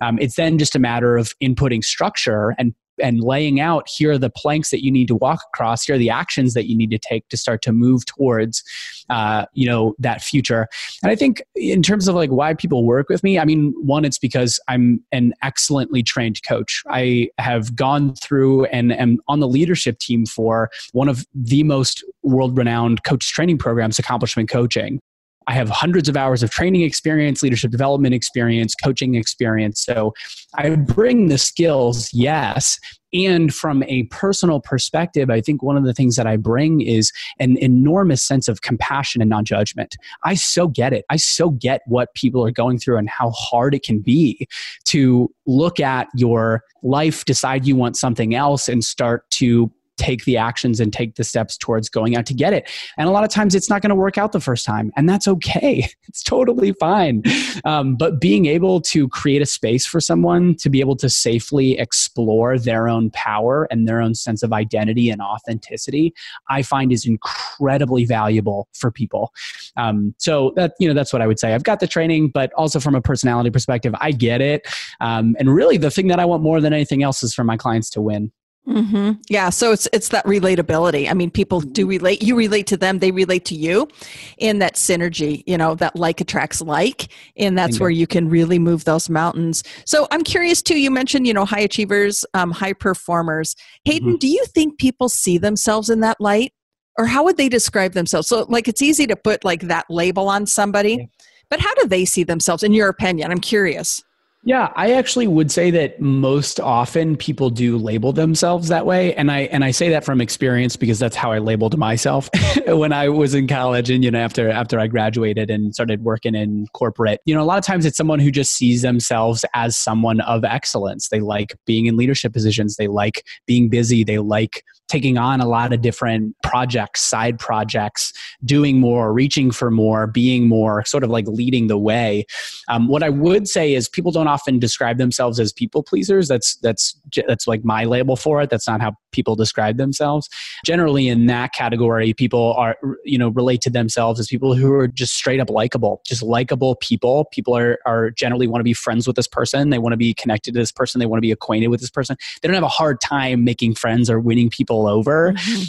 um, 0.00 0.18
it's 0.20 0.36
then 0.36 0.58
just 0.58 0.76
a 0.76 0.78
matter 0.78 1.16
of 1.16 1.32
inputting 1.42 1.82
structure 1.82 2.54
and 2.58 2.74
and 3.00 3.22
laying 3.22 3.60
out 3.60 3.88
here 3.88 4.12
are 4.12 4.18
the 4.18 4.30
planks 4.30 4.70
that 4.70 4.84
you 4.84 4.90
need 4.90 5.08
to 5.08 5.16
walk 5.16 5.40
across. 5.52 5.84
Here 5.84 5.94
are 5.94 5.98
the 5.98 6.10
actions 6.10 6.54
that 6.54 6.68
you 6.68 6.76
need 6.76 6.90
to 6.90 6.98
take 6.98 7.28
to 7.28 7.36
start 7.36 7.62
to 7.62 7.72
move 7.72 8.04
towards 8.06 8.62
uh, 9.10 9.46
you 9.52 9.66
know 9.66 9.94
that 9.98 10.22
future. 10.22 10.68
And 11.02 11.10
i 11.10 11.14
think 11.14 11.42
in 11.54 11.82
terms 11.82 12.08
of 12.08 12.14
like 12.14 12.30
why 12.30 12.54
people 12.54 12.84
work 12.84 13.08
with 13.08 13.22
me 13.22 13.38
i 13.38 13.44
mean 13.44 13.74
one 13.78 14.04
it's 14.04 14.18
because 14.18 14.60
i'm 14.68 15.02
an 15.12 15.32
excellently 15.42 16.02
trained 16.02 16.42
coach. 16.46 16.82
I 16.88 17.30
have 17.38 17.74
gone 17.74 18.14
through 18.14 18.66
and 18.66 18.92
am 18.92 19.18
on 19.28 19.40
the 19.40 19.48
leadership 19.48 19.98
team 19.98 20.26
for 20.26 20.70
one 20.92 21.08
of 21.08 21.26
the 21.34 21.62
most 21.62 22.04
world 22.22 22.56
renowned 22.56 23.04
coach 23.04 23.32
training 23.32 23.58
programs 23.58 23.98
accomplishment 23.98 24.48
coaching 24.48 25.00
I 25.48 25.52
have 25.52 25.70
hundreds 25.70 26.10
of 26.10 26.16
hours 26.16 26.42
of 26.42 26.50
training 26.50 26.82
experience, 26.82 27.42
leadership 27.42 27.70
development 27.70 28.14
experience, 28.14 28.74
coaching 28.74 29.14
experience. 29.14 29.82
So 29.82 30.12
I 30.54 30.76
bring 30.76 31.28
the 31.28 31.38
skills, 31.38 32.10
yes. 32.12 32.78
And 33.14 33.54
from 33.54 33.82
a 33.84 34.02
personal 34.04 34.60
perspective, 34.60 35.30
I 35.30 35.40
think 35.40 35.62
one 35.62 35.78
of 35.78 35.84
the 35.84 35.94
things 35.94 36.16
that 36.16 36.26
I 36.26 36.36
bring 36.36 36.82
is 36.82 37.10
an 37.38 37.56
enormous 37.56 38.22
sense 38.22 38.48
of 38.48 38.60
compassion 38.60 39.22
and 39.22 39.30
non 39.30 39.46
judgment. 39.46 39.96
I 40.24 40.34
so 40.34 40.68
get 40.68 40.92
it. 40.92 41.06
I 41.08 41.16
so 41.16 41.50
get 41.50 41.80
what 41.86 42.12
people 42.14 42.44
are 42.44 42.50
going 42.50 42.78
through 42.78 42.98
and 42.98 43.08
how 43.08 43.30
hard 43.30 43.74
it 43.74 43.82
can 43.82 44.00
be 44.00 44.46
to 44.86 45.32
look 45.46 45.80
at 45.80 46.08
your 46.14 46.62
life, 46.82 47.24
decide 47.24 47.66
you 47.66 47.74
want 47.74 47.96
something 47.96 48.34
else, 48.34 48.68
and 48.68 48.84
start 48.84 49.28
to 49.30 49.72
take 49.98 50.24
the 50.24 50.36
actions 50.36 50.80
and 50.80 50.92
take 50.92 51.16
the 51.16 51.24
steps 51.24 51.56
towards 51.56 51.88
going 51.88 52.16
out 52.16 52.26
to 52.26 52.34
get 52.34 52.52
it. 52.52 52.70
And 52.96 53.08
a 53.08 53.12
lot 53.12 53.24
of 53.24 53.30
times 53.30 53.54
it's 53.54 53.68
not 53.68 53.82
going 53.82 53.90
to 53.90 53.96
work 53.96 54.16
out 54.16 54.32
the 54.32 54.40
first 54.40 54.64
time, 54.64 54.92
and 54.96 55.08
that's 55.08 55.28
okay. 55.28 55.88
It's 56.08 56.22
totally 56.22 56.72
fine. 56.72 57.22
Um, 57.66 57.94
but 57.94 58.18
being 58.18 58.46
able 58.46 58.80
to 58.82 59.08
create 59.08 59.42
a 59.42 59.46
space 59.46 59.84
for 59.84 60.00
someone 60.00 60.54
to 60.56 60.70
be 60.70 60.80
able 60.80 60.96
to 60.96 61.10
safely 61.10 61.78
explore 61.78 62.58
their 62.58 62.88
own 62.88 63.10
power 63.10 63.68
and 63.70 63.86
their 63.86 64.00
own 64.00 64.14
sense 64.14 64.42
of 64.42 64.52
identity 64.52 65.10
and 65.10 65.20
authenticity, 65.20 66.14
I 66.48 66.62
find 66.62 66.92
is 66.92 67.04
incredibly 67.04 68.06
valuable 68.06 68.68
for 68.72 68.90
people. 68.90 69.32
Um, 69.76 70.14
so 70.18 70.52
that 70.56 70.74
you 70.80 70.88
know 70.88 70.94
that's 70.94 71.12
what 71.12 71.20
I 71.20 71.26
would 71.26 71.38
say. 71.38 71.54
I've 71.54 71.62
got 71.62 71.80
the 71.80 71.86
training, 71.86 72.28
but 72.28 72.52
also 72.54 72.80
from 72.80 72.94
a 72.94 73.02
personality 73.02 73.50
perspective, 73.50 73.94
I 74.00 74.12
get 74.12 74.40
it. 74.40 74.66
Um, 75.00 75.36
and 75.38 75.54
really, 75.54 75.76
the 75.76 75.90
thing 75.90 76.08
that 76.08 76.18
I 76.18 76.24
want 76.24 76.42
more 76.42 76.60
than 76.60 76.72
anything 76.72 77.02
else 77.02 77.22
is 77.22 77.34
for 77.34 77.44
my 77.44 77.56
clients 77.56 77.90
to 77.90 78.00
win. 78.00 78.32
Mm-hmm. 78.68 79.12
Yeah, 79.30 79.48
so 79.48 79.72
it's 79.72 79.88
it's 79.94 80.10
that 80.10 80.26
relatability. 80.26 81.10
I 81.10 81.14
mean, 81.14 81.30
people 81.30 81.60
do 81.60 81.82
mm-hmm. 81.82 81.88
relate. 81.88 82.22
You 82.22 82.36
relate 82.36 82.66
to 82.66 82.76
them; 82.76 82.98
they 82.98 83.10
relate 83.10 83.46
to 83.46 83.54
you, 83.54 83.88
in 84.36 84.58
that 84.58 84.74
synergy. 84.74 85.42
You 85.46 85.56
know, 85.56 85.74
that 85.76 85.96
like 85.96 86.20
attracts 86.20 86.60
like, 86.60 87.08
and 87.36 87.56
that's 87.56 87.80
where 87.80 87.88
you 87.88 88.06
can 88.06 88.28
really 88.28 88.58
move 88.58 88.84
those 88.84 89.08
mountains. 89.08 89.64
So, 89.86 90.06
I'm 90.10 90.22
curious 90.22 90.60
too. 90.60 90.78
You 90.78 90.90
mentioned, 90.90 91.26
you 91.26 91.32
know, 91.32 91.46
high 91.46 91.60
achievers, 91.60 92.26
um, 92.34 92.50
high 92.50 92.74
performers. 92.74 93.56
Hayden, 93.84 94.10
mm-hmm. 94.10 94.18
do 94.18 94.28
you 94.28 94.44
think 94.54 94.78
people 94.78 95.08
see 95.08 95.38
themselves 95.38 95.88
in 95.88 96.00
that 96.00 96.20
light, 96.20 96.52
or 96.98 97.06
how 97.06 97.24
would 97.24 97.38
they 97.38 97.48
describe 97.48 97.92
themselves? 97.92 98.28
So, 98.28 98.44
like, 98.50 98.68
it's 98.68 98.82
easy 98.82 99.06
to 99.06 99.16
put 99.16 99.44
like 99.44 99.62
that 99.62 99.86
label 99.88 100.28
on 100.28 100.44
somebody, 100.44 100.96
yeah. 101.00 101.06
but 101.48 101.60
how 101.60 101.74
do 101.76 101.86
they 101.86 102.04
see 102.04 102.22
themselves, 102.22 102.62
in 102.62 102.74
your 102.74 102.90
opinion? 102.90 103.30
I'm 103.30 103.40
curious. 103.40 104.02
Yeah, 104.48 104.72
I 104.76 104.92
actually 104.92 105.26
would 105.26 105.50
say 105.50 105.70
that 105.72 106.00
most 106.00 106.58
often 106.58 107.18
people 107.18 107.50
do 107.50 107.76
label 107.76 108.14
themselves 108.14 108.68
that 108.68 108.86
way 108.86 109.14
and 109.14 109.30
I 109.30 109.40
and 109.40 109.62
I 109.62 109.72
say 109.72 109.90
that 109.90 110.06
from 110.06 110.22
experience 110.22 110.74
because 110.74 110.98
that's 110.98 111.14
how 111.14 111.32
I 111.32 111.38
labeled 111.38 111.76
myself 111.76 112.30
when 112.66 112.90
I 112.90 113.10
was 113.10 113.34
in 113.34 113.46
college 113.46 113.90
and 113.90 114.02
you 114.02 114.10
know 114.10 114.18
after 114.18 114.48
after 114.48 114.80
I 114.80 114.86
graduated 114.86 115.50
and 115.50 115.74
started 115.74 116.02
working 116.02 116.34
in 116.34 116.66
corporate. 116.72 117.20
You 117.26 117.34
know, 117.34 117.42
a 117.42 117.44
lot 117.44 117.58
of 117.58 117.64
times 117.66 117.84
it's 117.84 117.98
someone 117.98 118.20
who 118.20 118.30
just 118.30 118.52
sees 118.52 118.80
themselves 118.80 119.44
as 119.52 119.76
someone 119.76 120.22
of 120.22 120.44
excellence. 120.44 121.10
They 121.10 121.20
like 121.20 121.54
being 121.66 121.84
in 121.84 121.98
leadership 121.98 122.32
positions, 122.32 122.76
they 122.76 122.88
like 122.88 123.26
being 123.46 123.68
busy, 123.68 124.02
they 124.02 124.16
like 124.16 124.64
taking 124.88 125.18
on 125.18 125.40
a 125.40 125.46
lot 125.46 125.72
of 125.72 125.82
different 125.82 126.34
projects, 126.42 127.02
side 127.02 127.38
projects, 127.38 128.12
doing 128.44 128.80
more, 128.80 129.12
reaching 129.12 129.50
for 129.50 129.70
more, 129.70 130.06
being 130.06 130.48
more, 130.48 130.84
sort 130.86 131.04
of 131.04 131.10
like 131.10 131.26
leading 131.28 131.66
the 131.66 131.78
way. 131.78 132.24
Um, 132.68 132.88
what 132.88 133.02
I 133.02 133.10
would 133.10 133.46
say 133.46 133.74
is 133.74 133.88
people 133.88 134.12
don't 134.12 134.26
often 134.26 134.37
describe 134.58 134.98
themselves 134.98 135.40
as 135.40 135.52
people 135.52 135.82
pleasers. 135.82 136.28
That's 136.28 136.56
that's 136.56 136.98
that's 137.26 137.46
like 137.46 137.64
my 137.64 137.84
label 137.84 138.16
for 138.16 138.40
it. 138.42 138.50
That's 138.50 138.66
not 138.66 138.80
how 138.80 138.92
people 139.12 139.36
describe 139.36 139.76
themselves. 139.76 140.28
Generally, 140.64 141.08
in 141.08 141.26
that 141.26 141.52
category, 141.52 142.12
people 142.14 142.54
are 142.54 142.76
you 143.04 143.18
know 143.18 143.28
relate 143.28 143.60
to 143.62 143.70
themselves 143.70 144.20
as 144.20 144.28
people 144.28 144.54
who 144.54 144.72
are 144.72 144.88
just 144.88 145.14
straight 145.14 145.40
up 145.40 145.50
likable, 145.50 146.02
just 146.06 146.22
likable 146.22 146.76
people. 146.76 147.26
People 147.32 147.56
are 147.56 147.78
are 147.86 148.10
generally 148.10 148.46
want 148.46 148.60
to 148.60 148.64
be 148.64 148.74
friends 148.74 149.06
with 149.06 149.16
this 149.16 149.28
person. 149.28 149.70
They 149.70 149.78
want 149.78 149.92
to 149.92 149.98
be 149.98 150.14
connected 150.14 150.54
to 150.54 150.60
this 150.60 150.72
person. 150.72 150.98
They 150.98 151.06
want 151.06 151.18
to 151.18 151.22
be 151.22 151.32
acquainted 151.32 151.68
with 151.68 151.80
this 151.80 151.90
person. 151.90 152.16
They 152.40 152.48
don't 152.48 152.54
have 152.54 152.62
a 152.62 152.68
hard 152.68 153.00
time 153.00 153.44
making 153.44 153.74
friends 153.74 154.10
or 154.10 154.20
winning 154.20 154.50
people 154.50 154.86
over. 154.86 155.32
Mm-hmm. 155.32 155.62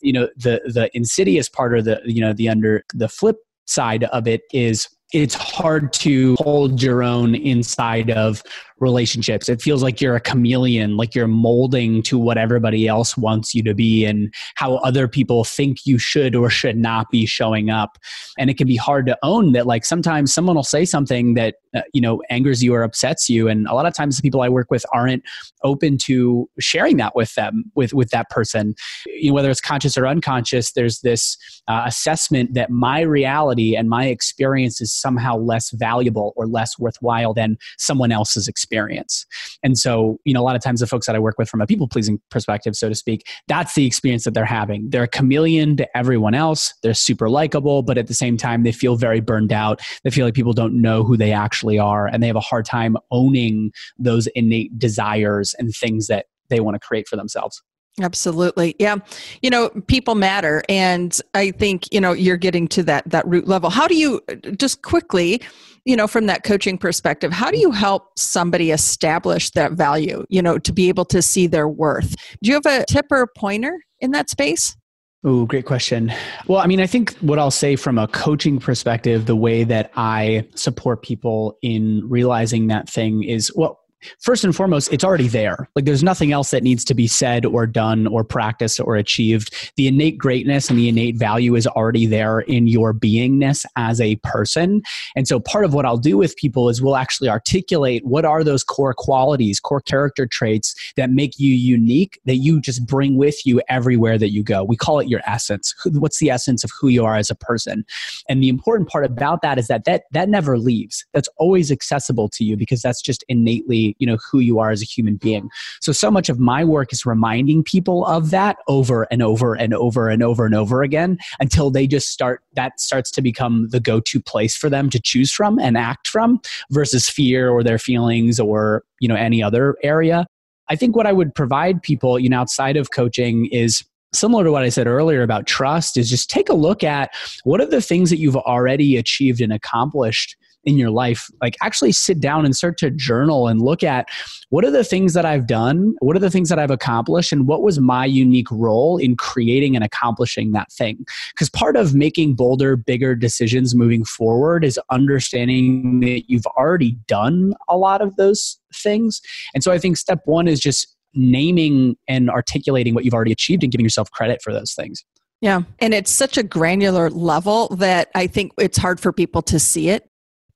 You 0.00 0.12
know, 0.14 0.28
the 0.36 0.60
the 0.66 0.90
insidious 0.94 1.48
part 1.48 1.74
or 1.74 1.82
the 1.82 2.00
you 2.04 2.20
know 2.20 2.32
the 2.32 2.48
under 2.48 2.84
the 2.94 3.08
flip 3.08 3.36
side 3.66 4.04
of 4.04 4.26
it 4.26 4.42
is 4.52 4.88
it's 5.12 5.34
hard 5.34 5.92
to 5.92 6.36
hold 6.36 6.82
your 6.82 7.02
own 7.02 7.34
inside 7.34 8.10
of 8.10 8.42
relationships. 8.80 9.48
It 9.48 9.60
feels 9.60 9.82
like 9.82 10.00
you're 10.00 10.16
a 10.16 10.20
chameleon, 10.20 10.96
like 10.96 11.14
you're 11.14 11.28
molding 11.28 12.02
to 12.04 12.18
what 12.18 12.38
everybody 12.38 12.88
else 12.88 13.16
wants 13.16 13.54
you 13.54 13.62
to 13.64 13.74
be 13.74 14.06
and 14.06 14.32
how 14.54 14.76
other 14.76 15.06
people 15.06 15.44
think 15.44 15.84
you 15.84 15.98
should 15.98 16.34
or 16.34 16.48
should 16.48 16.78
not 16.78 17.10
be 17.10 17.26
showing 17.26 17.68
up. 17.68 17.98
And 18.38 18.48
it 18.48 18.56
can 18.56 18.66
be 18.66 18.76
hard 18.76 19.04
to 19.06 19.18
own 19.22 19.52
that, 19.52 19.66
like, 19.66 19.84
sometimes 19.84 20.32
someone 20.32 20.56
will 20.56 20.62
say 20.62 20.84
something 20.86 21.34
that, 21.34 21.56
uh, 21.76 21.82
you 21.92 22.00
know, 22.00 22.22
angers 22.30 22.62
you 22.62 22.74
or 22.74 22.82
upsets 22.82 23.28
you. 23.28 23.48
And 23.48 23.66
a 23.66 23.74
lot 23.74 23.84
of 23.84 23.94
times 23.94 24.16
the 24.16 24.22
people 24.22 24.40
I 24.40 24.48
work 24.48 24.70
with 24.70 24.86
aren't 24.94 25.22
open 25.62 25.98
to 25.98 26.48
sharing 26.58 26.96
that 26.96 27.14
with 27.14 27.34
them, 27.34 27.64
with, 27.74 27.92
with 27.92 28.10
that 28.10 28.30
person. 28.30 28.74
You 29.06 29.28
know, 29.28 29.34
whether 29.34 29.50
it's 29.50 29.60
conscious 29.60 29.98
or 29.98 30.06
unconscious, 30.06 30.72
there's 30.72 31.00
this 31.00 31.36
uh, 31.68 31.82
assessment 31.84 32.54
that 32.54 32.70
my 32.70 33.00
reality 33.00 33.76
and 33.76 33.90
my 33.90 34.06
experience 34.06 34.80
is 34.80 34.92
somehow 34.92 35.36
less 35.36 35.70
valuable 35.70 36.32
or 36.34 36.46
less 36.46 36.78
worthwhile 36.78 37.34
than 37.34 37.58
someone 37.76 38.10
else's 38.10 38.48
experience 38.48 38.69
experience. 38.70 39.26
And 39.62 39.76
so, 39.76 40.18
you 40.24 40.32
know, 40.32 40.40
a 40.40 40.44
lot 40.44 40.54
of 40.54 40.62
times 40.62 40.80
the 40.80 40.86
folks 40.86 41.06
that 41.06 41.16
I 41.16 41.18
work 41.18 41.36
with 41.38 41.48
from 41.48 41.60
a 41.60 41.66
people 41.66 41.88
pleasing 41.88 42.20
perspective, 42.30 42.76
so 42.76 42.88
to 42.88 42.94
speak, 42.94 43.26
that's 43.48 43.74
the 43.74 43.84
experience 43.84 44.24
that 44.24 44.34
they're 44.34 44.44
having. 44.44 44.88
They're 44.90 45.04
a 45.04 45.08
chameleon 45.08 45.76
to 45.78 45.96
everyone 45.96 46.34
else. 46.34 46.72
They're 46.82 46.94
super 46.94 47.28
likable, 47.28 47.82
but 47.82 47.98
at 47.98 48.06
the 48.06 48.14
same 48.14 48.36
time, 48.36 48.62
they 48.62 48.72
feel 48.72 48.96
very 48.96 49.20
burned 49.20 49.52
out. 49.52 49.80
They 50.04 50.10
feel 50.10 50.24
like 50.24 50.34
people 50.34 50.52
don't 50.52 50.80
know 50.80 51.02
who 51.02 51.16
they 51.16 51.32
actually 51.32 51.78
are, 51.78 52.06
and 52.06 52.22
they 52.22 52.28
have 52.28 52.36
a 52.36 52.40
hard 52.40 52.64
time 52.64 52.96
owning 53.10 53.72
those 53.98 54.28
innate 54.28 54.78
desires 54.78 55.54
and 55.58 55.74
things 55.74 56.06
that 56.06 56.26
they 56.48 56.60
want 56.60 56.74
to 56.76 56.86
create 56.86 57.08
for 57.08 57.16
themselves. 57.16 57.62
Absolutely. 58.02 58.74
Yeah. 58.78 58.96
You 59.42 59.50
know, 59.50 59.70
people 59.86 60.14
matter 60.14 60.62
and 60.68 61.18
I 61.34 61.50
think, 61.50 61.92
you 61.92 62.00
know, 62.00 62.12
you're 62.12 62.36
getting 62.36 62.68
to 62.68 62.82
that 62.84 63.08
that 63.10 63.26
root 63.26 63.46
level. 63.46 63.70
How 63.70 63.86
do 63.86 63.96
you 63.96 64.20
just 64.56 64.82
quickly, 64.82 65.40
you 65.84 65.96
know, 65.96 66.06
from 66.06 66.26
that 66.26 66.44
coaching 66.44 66.78
perspective, 66.78 67.32
how 67.32 67.50
do 67.50 67.58
you 67.58 67.70
help 67.70 68.18
somebody 68.18 68.70
establish 68.70 69.50
that 69.50 69.72
value, 69.72 70.24
you 70.28 70.42
know, 70.42 70.58
to 70.58 70.72
be 70.72 70.88
able 70.88 71.04
to 71.06 71.22
see 71.22 71.46
their 71.46 71.68
worth? 71.68 72.16
Do 72.42 72.50
you 72.50 72.54
have 72.54 72.66
a 72.66 72.84
tip 72.86 73.06
or 73.10 73.22
a 73.22 73.28
pointer 73.36 73.80
in 74.00 74.12
that 74.12 74.30
space? 74.30 74.76
Oh, 75.22 75.44
great 75.44 75.66
question. 75.66 76.10
Well, 76.46 76.60
I 76.60 76.66
mean, 76.66 76.80
I 76.80 76.86
think 76.86 77.14
what 77.18 77.38
I'll 77.38 77.50
say 77.50 77.76
from 77.76 77.98
a 77.98 78.08
coaching 78.08 78.58
perspective, 78.58 79.26
the 79.26 79.36
way 79.36 79.64
that 79.64 79.92
I 79.94 80.48
support 80.54 81.02
people 81.02 81.58
in 81.60 82.08
realizing 82.08 82.68
that 82.68 82.88
thing 82.88 83.22
is 83.22 83.52
well, 83.54 83.79
first 84.20 84.44
and 84.44 84.54
foremost, 84.54 84.92
it's 84.92 85.04
already 85.04 85.28
there. 85.28 85.68
Like 85.74 85.84
there's 85.84 86.02
nothing 86.02 86.32
else 86.32 86.50
that 86.50 86.62
needs 86.62 86.84
to 86.86 86.94
be 86.94 87.06
said 87.06 87.44
or 87.44 87.66
done 87.66 88.06
or 88.06 88.24
practiced 88.24 88.80
or 88.80 88.96
achieved. 88.96 89.72
The 89.76 89.86
innate 89.86 90.18
greatness 90.18 90.70
and 90.70 90.78
the 90.78 90.88
innate 90.88 91.16
value 91.16 91.54
is 91.54 91.66
already 91.66 92.06
there 92.06 92.40
in 92.40 92.66
your 92.66 92.92
beingness 92.92 93.64
as 93.76 94.00
a 94.00 94.16
person. 94.16 94.82
And 95.16 95.26
so 95.26 95.40
part 95.40 95.64
of 95.64 95.74
what 95.74 95.86
I'll 95.86 95.96
do 95.96 96.16
with 96.16 96.36
people 96.36 96.68
is 96.68 96.82
we'll 96.82 96.96
actually 96.96 97.28
articulate 97.28 98.04
what 98.04 98.24
are 98.24 98.44
those 98.44 98.64
core 98.64 98.94
qualities, 98.94 99.60
core 99.60 99.80
character 99.80 100.26
traits 100.26 100.74
that 100.96 101.10
make 101.10 101.38
you 101.38 101.54
unique 101.54 102.20
that 102.24 102.36
you 102.36 102.60
just 102.60 102.86
bring 102.86 103.16
with 103.16 103.44
you 103.46 103.60
everywhere 103.68 104.18
that 104.18 104.32
you 104.32 104.42
go. 104.42 104.64
We 104.64 104.76
call 104.76 105.00
it 105.00 105.08
your 105.08 105.20
essence. 105.26 105.74
What's 105.84 106.18
the 106.18 106.30
essence 106.30 106.64
of 106.64 106.70
who 106.78 106.88
you 106.88 107.04
are 107.04 107.16
as 107.16 107.30
a 107.30 107.34
person? 107.34 107.84
And 108.28 108.42
the 108.42 108.48
important 108.48 108.88
part 108.88 109.04
about 109.04 109.42
that 109.42 109.58
is 109.58 109.68
that 109.68 109.84
that, 109.84 110.04
that 110.12 110.28
never 110.28 110.58
leaves. 110.58 111.04
That's 111.12 111.28
always 111.36 111.70
accessible 111.70 112.28
to 112.30 112.44
you 112.44 112.56
because 112.56 112.82
that's 112.82 113.02
just 113.02 113.24
innately 113.28 113.89
you 113.98 114.06
know 114.06 114.18
who 114.30 114.40
you 114.40 114.58
are 114.58 114.70
as 114.70 114.82
a 114.82 114.84
human 114.84 115.16
being. 115.16 115.48
So 115.80 115.92
so 115.92 116.10
much 116.10 116.28
of 116.28 116.38
my 116.38 116.64
work 116.64 116.92
is 116.92 117.06
reminding 117.06 117.64
people 117.64 118.04
of 118.06 118.30
that 118.30 118.58
over 118.68 119.06
and 119.10 119.22
over 119.22 119.54
and 119.54 119.74
over 119.74 120.08
and 120.08 120.22
over 120.22 120.46
and 120.46 120.54
over 120.54 120.82
again 120.82 121.18
until 121.38 121.70
they 121.70 121.86
just 121.86 122.08
start 122.10 122.42
that 122.54 122.80
starts 122.80 123.10
to 123.12 123.22
become 123.22 123.68
the 123.70 123.80
go-to 123.80 124.20
place 124.20 124.56
for 124.56 124.70
them 124.70 124.90
to 124.90 125.00
choose 125.00 125.32
from 125.32 125.58
and 125.58 125.76
act 125.76 126.08
from 126.08 126.40
versus 126.70 127.08
fear 127.08 127.50
or 127.50 127.62
their 127.62 127.78
feelings 127.78 128.38
or 128.40 128.84
you 129.00 129.08
know 129.08 129.16
any 129.16 129.42
other 129.42 129.76
area. 129.82 130.26
I 130.68 130.76
think 130.76 130.94
what 130.94 131.06
i 131.06 131.12
would 131.12 131.34
provide 131.34 131.82
people 131.82 132.18
you 132.18 132.28
know 132.28 132.38
outside 132.38 132.76
of 132.76 132.92
coaching 132.92 133.46
is 133.46 133.84
similar 134.12 134.44
to 134.44 134.52
what 134.52 134.64
I 134.64 134.68
said 134.68 134.86
earlier 134.86 135.22
about 135.22 135.46
trust 135.46 135.96
is 135.96 136.10
just 136.10 136.30
take 136.30 136.48
a 136.48 136.54
look 136.54 136.82
at 136.82 137.10
what 137.44 137.60
are 137.60 137.66
the 137.66 137.80
things 137.80 138.10
that 138.10 138.18
you've 138.18 138.36
already 138.36 138.96
achieved 138.96 139.40
and 139.40 139.52
accomplished 139.52 140.36
in 140.64 140.76
your 140.76 140.90
life 140.90 141.28
like 141.40 141.56
actually 141.62 141.92
sit 141.92 142.20
down 142.20 142.44
and 142.44 142.54
start 142.54 142.78
to 142.78 142.90
journal 142.90 143.48
and 143.48 143.62
look 143.62 143.82
at 143.82 144.08
what 144.50 144.64
are 144.64 144.70
the 144.70 144.84
things 144.84 145.14
that 145.14 145.24
i've 145.24 145.46
done 145.46 145.94
what 146.00 146.16
are 146.16 146.20
the 146.20 146.30
things 146.30 146.48
that 146.48 146.58
i've 146.58 146.70
accomplished 146.70 147.32
and 147.32 147.46
what 147.46 147.62
was 147.62 147.80
my 147.80 148.04
unique 148.04 148.50
role 148.50 148.98
in 148.98 149.16
creating 149.16 149.74
and 149.74 149.84
accomplishing 149.84 150.52
that 150.52 150.70
thing. 150.72 151.04
Because 151.32 151.50
part 151.50 151.76
of 151.76 151.94
making 151.94 152.34
bolder 152.34 152.76
bigger 152.76 153.14
decisions 153.14 153.74
moving 153.74 154.04
forward 154.04 154.64
is 154.64 154.78
understanding 154.90 156.00
that 156.00 156.24
you've 156.28 156.46
already 156.46 156.92
done 157.06 157.54
a 157.68 157.76
lot 157.76 158.00
of 158.00 158.16
those 158.16 158.58
things. 158.74 159.20
And 159.54 159.62
so 159.62 159.72
i 159.72 159.78
think 159.78 159.96
step 159.96 160.20
one 160.24 160.48
is 160.48 160.60
just 160.60 160.96
naming 161.14 161.96
and 162.06 162.30
articulating 162.30 162.94
what 162.94 163.04
you've 163.04 163.14
already 163.14 163.32
achieved 163.32 163.64
and 163.64 163.72
giving 163.72 163.84
yourself 163.84 164.10
credit 164.12 164.40
for 164.42 164.52
those 164.52 164.74
things. 164.74 165.04
Yeah. 165.40 165.62
And 165.80 165.94
it's 165.94 166.10
such 166.10 166.36
a 166.36 166.42
granular 166.42 167.10
level 167.10 167.68
that 167.76 168.10
I 168.14 168.26
think 168.26 168.52
it's 168.58 168.78
hard 168.78 169.00
for 169.00 169.12
people 169.12 169.42
to 169.42 169.58
see 169.58 169.88
it 169.88 170.09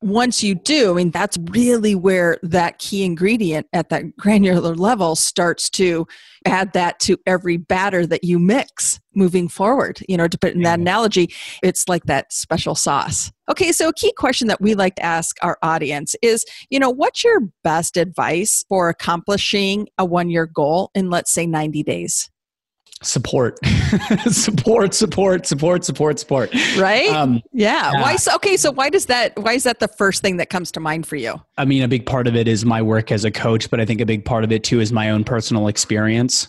once 0.04 0.42
you 0.42 0.54
do, 0.54 0.90
I 0.90 0.94
mean, 0.96 1.10
that's 1.10 1.38
really 1.50 1.94
where 1.94 2.36
that 2.42 2.78
key 2.78 3.04
ingredient 3.04 3.66
at 3.72 3.88
that 3.88 4.14
granular 4.18 4.74
level 4.74 5.16
starts 5.16 5.70
to 5.70 6.06
add 6.44 6.74
that 6.74 7.00
to 7.00 7.16
every 7.26 7.56
batter 7.56 8.06
that 8.06 8.22
you 8.22 8.38
mix 8.38 9.00
moving 9.14 9.48
forward. 9.48 10.00
You 10.06 10.18
know, 10.18 10.28
to 10.28 10.36
put 10.36 10.52
in 10.52 10.60
that 10.62 10.74
mm-hmm. 10.74 10.82
analogy, 10.82 11.34
it's 11.62 11.88
like 11.88 12.04
that 12.04 12.34
special 12.34 12.74
sauce. 12.74 13.32
Okay, 13.50 13.72
so 13.72 13.88
a 13.88 13.94
key 13.94 14.12
question 14.12 14.46
that 14.48 14.60
we 14.60 14.74
like 14.74 14.96
to 14.96 15.02
ask 15.02 15.36
our 15.40 15.56
audience 15.62 16.14
is, 16.20 16.44
you 16.68 16.78
know, 16.78 16.90
what's 16.90 17.24
your 17.24 17.40
best 17.62 17.96
advice 17.96 18.62
for 18.68 18.90
accomplishing 18.90 19.88
a 19.96 20.04
one 20.04 20.28
year 20.28 20.44
goal 20.44 20.90
in, 20.94 21.08
let's 21.08 21.32
say, 21.32 21.46
90 21.46 21.82
days? 21.82 22.30
Support. 23.04 23.58
Support 24.28 24.94
support 24.94 25.46
support 25.46 25.84
support 25.84 26.18
support. 26.18 26.54
Right? 26.76 27.08
Um, 27.08 27.42
yeah. 27.52 27.92
yeah. 27.92 28.02
why 28.02 28.16
so 28.16 28.34
okay 28.36 28.56
so 28.56 28.72
why 28.72 28.90
does 28.90 29.06
that 29.06 29.38
why 29.38 29.52
is 29.52 29.64
that 29.64 29.80
the 29.80 29.88
first 29.88 30.22
thing 30.22 30.36
that 30.38 30.50
comes 30.50 30.72
to 30.72 30.80
mind 30.80 31.06
for 31.06 31.16
you? 31.16 31.40
I 31.56 31.64
mean 31.64 31.82
a 31.82 31.88
big 31.88 32.06
part 32.06 32.26
of 32.26 32.34
it 32.36 32.48
is 32.48 32.64
my 32.64 32.82
work 32.82 33.12
as 33.12 33.24
a 33.24 33.30
coach 33.30 33.70
but 33.70 33.80
i 33.80 33.84
think 33.84 34.00
a 34.00 34.06
big 34.06 34.24
part 34.24 34.44
of 34.44 34.52
it 34.52 34.64
too 34.64 34.80
is 34.80 34.92
my 34.92 35.10
own 35.10 35.24
personal 35.24 35.68
experience. 35.68 36.48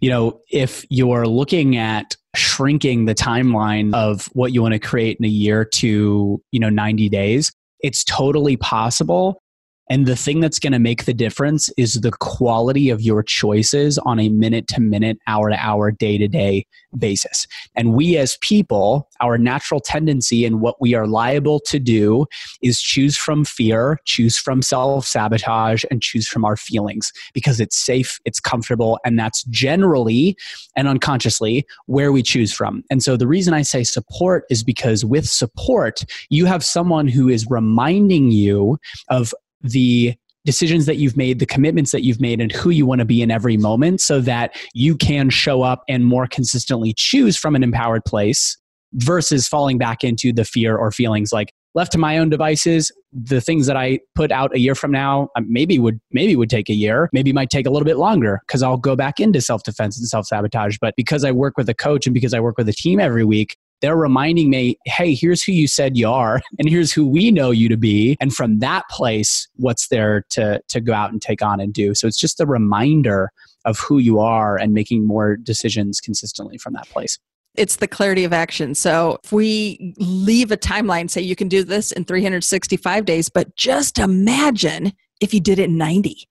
You 0.00 0.10
know 0.10 0.40
if 0.50 0.84
you're 0.90 1.26
looking 1.26 1.76
at 1.76 2.16
shrinking 2.36 3.04
the 3.04 3.14
timeline 3.14 3.94
of 3.94 4.26
what 4.32 4.52
you 4.52 4.62
want 4.62 4.72
to 4.72 4.78
create 4.78 5.18
in 5.18 5.24
a 5.24 5.28
year 5.28 5.64
to 5.64 6.42
you 6.50 6.60
know 6.60 6.70
90 6.70 7.08
days 7.08 7.52
it's 7.80 8.04
totally 8.04 8.56
possible 8.56 9.42
and 9.90 10.06
the 10.06 10.14
thing 10.14 10.38
that's 10.38 10.60
going 10.60 10.72
to 10.72 10.78
make 10.78 11.04
the 11.04 11.12
difference 11.12 11.68
is 11.76 11.94
the 11.94 12.12
quality 12.12 12.90
of 12.90 13.02
your 13.02 13.24
choices 13.24 13.98
on 13.98 14.20
a 14.20 14.28
minute 14.28 14.68
to 14.68 14.80
minute, 14.80 15.18
hour 15.26 15.50
to 15.50 15.56
hour, 15.56 15.90
day 15.90 16.16
to 16.16 16.28
day 16.28 16.64
basis. 16.96 17.46
And 17.74 17.94
we 17.94 18.16
as 18.16 18.38
people, 18.40 19.08
our 19.20 19.36
natural 19.36 19.80
tendency 19.80 20.44
and 20.44 20.60
what 20.60 20.80
we 20.80 20.94
are 20.94 21.08
liable 21.08 21.58
to 21.66 21.80
do 21.80 22.26
is 22.62 22.80
choose 22.80 23.16
from 23.16 23.44
fear, 23.44 23.98
choose 24.04 24.38
from 24.38 24.62
self 24.62 25.06
sabotage, 25.06 25.84
and 25.90 26.00
choose 26.00 26.28
from 26.28 26.44
our 26.44 26.56
feelings 26.56 27.12
because 27.34 27.58
it's 27.58 27.76
safe, 27.76 28.20
it's 28.24 28.38
comfortable, 28.38 29.00
and 29.04 29.18
that's 29.18 29.42
generally 29.44 30.36
and 30.76 30.86
unconsciously 30.86 31.66
where 31.86 32.12
we 32.12 32.22
choose 32.22 32.52
from. 32.52 32.84
And 32.90 33.02
so 33.02 33.16
the 33.16 33.26
reason 33.26 33.54
I 33.54 33.62
say 33.62 33.82
support 33.82 34.44
is 34.50 34.62
because 34.62 35.04
with 35.04 35.28
support, 35.28 36.04
you 36.28 36.46
have 36.46 36.64
someone 36.64 37.08
who 37.08 37.28
is 37.28 37.50
reminding 37.50 38.30
you 38.30 38.78
of 39.08 39.34
the 39.60 40.14
decisions 40.44 40.86
that 40.86 40.96
you've 40.96 41.16
made, 41.16 41.38
the 41.38 41.46
commitments 41.46 41.92
that 41.92 42.02
you've 42.02 42.20
made, 42.20 42.40
and 42.40 42.50
who 42.50 42.70
you 42.70 42.86
want 42.86 43.00
to 43.00 43.04
be 43.04 43.20
in 43.22 43.30
every 43.30 43.56
moment 43.56 44.00
so 44.00 44.20
that 44.20 44.56
you 44.74 44.96
can 44.96 45.28
show 45.30 45.62
up 45.62 45.84
and 45.88 46.06
more 46.06 46.26
consistently 46.26 46.94
choose 46.96 47.36
from 47.36 47.54
an 47.54 47.62
empowered 47.62 48.04
place 48.04 48.56
versus 48.94 49.46
falling 49.46 49.78
back 49.78 50.02
into 50.02 50.32
the 50.32 50.44
fear 50.44 50.76
or 50.76 50.90
feelings 50.90 51.32
like 51.32 51.52
left 51.74 51.92
to 51.92 51.98
my 51.98 52.18
own 52.18 52.28
devices 52.28 52.90
the 53.12 53.40
things 53.40 53.66
that 53.66 53.76
i 53.76 54.00
put 54.16 54.32
out 54.32 54.52
a 54.52 54.58
year 54.58 54.74
from 54.74 54.90
now 54.90 55.28
uh, 55.36 55.42
maybe 55.46 55.78
would 55.78 56.00
maybe 56.10 56.34
would 56.34 56.50
take 56.50 56.68
a 56.68 56.74
year 56.74 57.08
maybe 57.12 57.32
might 57.32 57.50
take 57.50 57.66
a 57.66 57.70
little 57.70 57.84
bit 57.86 57.98
longer 57.98 58.40
because 58.46 58.62
i'll 58.62 58.76
go 58.76 58.96
back 58.96 59.20
into 59.20 59.40
self-defense 59.40 59.96
and 59.96 60.08
self-sabotage 60.08 60.76
but 60.80 60.94
because 60.96 61.24
i 61.24 61.30
work 61.30 61.56
with 61.56 61.68
a 61.68 61.74
coach 61.74 62.06
and 62.06 62.14
because 62.14 62.34
i 62.34 62.40
work 62.40 62.58
with 62.58 62.68
a 62.68 62.72
team 62.72 62.98
every 62.98 63.24
week 63.24 63.56
they're 63.80 63.96
reminding 63.96 64.50
me, 64.50 64.78
hey, 64.84 65.14
here's 65.14 65.42
who 65.42 65.52
you 65.52 65.66
said 65.66 65.96
you 65.96 66.08
are, 66.08 66.40
and 66.58 66.68
here's 66.68 66.92
who 66.92 67.06
we 67.06 67.30
know 67.30 67.50
you 67.50 67.68
to 67.68 67.76
be. 67.76 68.16
And 68.20 68.34
from 68.34 68.58
that 68.60 68.84
place, 68.90 69.48
what's 69.56 69.88
there 69.88 70.24
to, 70.30 70.60
to 70.68 70.80
go 70.80 70.92
out 70.92 71.12
and 71.12 71.20
take 71.20 71.42
on 71.42 71.60
and 71.60 71.72
do. 71.72 71.94
So 71.94 72.06
it's 72.06 72.18
just 72.18 72.40
a 72.40 72.46
reminder 72.46 73.30
of 73.64 73.78
who 73.78 73.98
you 73.98 74.20
are 74.20 74.56
and 74.56 74.72
making 74.72 75.06
more 75.06 75.36
decisions 75.36 76.00
consistently 76.00 76.58
from 76.58 76.72
that 76.74 76.88
place. 76.88 77.18
It's 77.56 77.76
the 77.76 77.88
clarity 77.88 78.24
of 78.24 78.32
action. 78.32 78.74
So 78.74 79.18
if 79.24 79.32
we 79.32 79.94
leave 79.98 80.52
a 80.52 80.56
timeline, 80.56 81.10
say 81.10 81.20
you 81.20 81.36
can 81.36 81.48
do 81.48 81.64
this 81.64 81.90
in 81.90 82.04
365 82.04 83.04
days, 83.04 83.28
but 83.28 83.54
just 83.56 83.98
imagine 83.98 84.92
if 85.20 85.34
you 85.34 85.40
did 85.40 85.58
it 85.58 85.64
in 85.64 85.76
90 85.76 86.26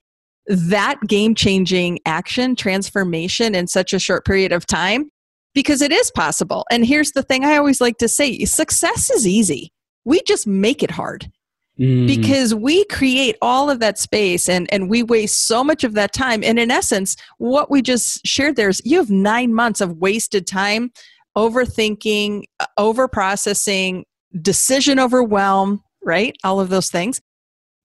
that 0.50 1.00
game 1.08 1.36
changing 1.36 2.00
action 2.08 2.56
transformation 2.56 3.54
in 3.54 3.68
such 3.68 3.94
a 3.94 4.00
short 4.00 4.26
period 4.26 4.52
of 4.52 4.66
time 4.66 5.12
because 5.60 5.82
it 5.82 5.92
is 5.92 6.10
possible. 6.10 6.66
And 6.72 6.86
here's 6.86 7.12
the 7.12 7.22
thing 7.22 7.44
I 7.44 7.58
always 7.58 7.82
like 7.82 7.98
to 7.98 8.08
say 8.08 8.46
success 8.46 9.10
is 9.10 9.28
easy. 9.28 9.74
We 10.06 10.22
just 10.22 10.48
make 10.48 10.82
it 10.82 10.90
hard. 10.90 11.30
Mm. 11.78 12.08
Because 12.08 12.56
we 12.56 12.86
create 12.86 13.36
all 13.42 13.70
of 13.70 13.82
that 13.82 14.00
space 14.00 14.48
and, 14.48 14.72
and 14.72 14.90
we 14.90 15.04
waste 15.04 15.48
so 15.48 15.62
much 15.62 15.84
of 15.84 15.96
that 15.96 16.14
time. 16.14 16.46
And 16.46 16.58
in 16.58 16.72
essence, 16.72 17.18
what 17.40 17.70
we 17.70 17.82
just 17.82 18.26
shared 18.26 18.56
there 18.56 18.70
is 18.70 18.82
you 18.86 19.00
have 19.00 19.10
nine 19.10 19.54
months 19.54 19.82
of 19.82 19.98
wasted 19.98 20.48
time 20.48 20.94
overthinking, 21.36 22.44
uh, 22.62 22.66
over 22.78 23.10
processing, 23.10 24.06
decision 24.42 24.98
overwhelm, 24.98 25.84
right? 26.02 26.38
All 26.46 26.62
of 26.62 26.70
those 26.70 26.88
things. 26.88 27.20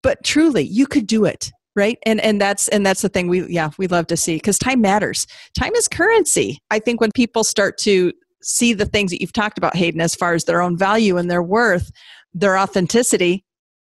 But 0.01 0.23
truly, 0.23 0.63
you 0.63 0.87
could 0.87 1.09
do 1.09 1.25
it 1.25 1.51
right? 1.77 1.99
And 2.05 2.21
and 2.21 2.41
that's 2.41 2.69
and 2.69 2.85
that's 2.85 3.03
the 3.03 3.09
thing 3.09 3.29
we 3.29 3.47
yeah 3.47 3.71
we 3.79 3.87
love 3.87 4.07
to 4.09 4.17
see 4.17 4.37
because 4.37 4.59
time 4.59 4.81
matters. 4.81 5.27
Time 5.59 5.75
is 5.75 5.89
currency. 5.89 6.59
I 6.71 6.79
think 6.79 7.01
when 7.01 7.13
people 7.13 7.45
start 7.45 7.79
to 7.79 8.13
see 8.43 8.73
the 8.73 8.87
things 8.87 9.11
that 9.11 9.21
you've 9.21 9.33
talked 9.33 9.59
about 9.59 9.77
hayden 9.77 10.01
as 10.01 10.15
far 10.15 10.35
as 10.35 10.45
their 10.45 10.61
own 10.61 10.77
value 10.77 11.17
and 11.17 11.31
their 11.31 11.43
worth 11.43 11.91
their 12.35 12.59
authenticity 12.59 13.45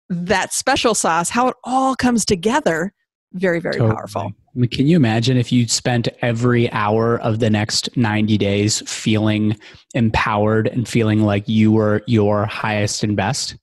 that 0.08 0.52
special 0.52 0.94
sauce 0.94 1.28
how 1.28 1.48
it 1.48 1.56
all 1.64 1.94
comes 1.94 2.24
together 2.24 2.92
very 3.32 3.60
very 3.60 3.74
totally. 3.74 3.94
powerful. 3.94 4.22
I 4.22 4.58
mean, 4.58 4.70
can 4.70 4.86
you 4.86 4.96
imagine 4.96 5.36
if 5.36 5.52
you 5.52 5.68
spent 5.68 6.08
every 6.22 6.70
hour 6.72 7.20
of 7.20 7.40
the 7.40 7.50
next 7.50 7.94
90 7.96 8.38
days 8.38 8.88
feeling 8.90 9.58
empowered 9.94 10.68
and 10.68 10.88
feeling 10.88 11.22
like 11.22 11.46
you 11.46 11.70
were 11.70 12.02
your 12.06 12.46
highest 12.46 13.02
and 13.02 13.14
best 13.16 13.56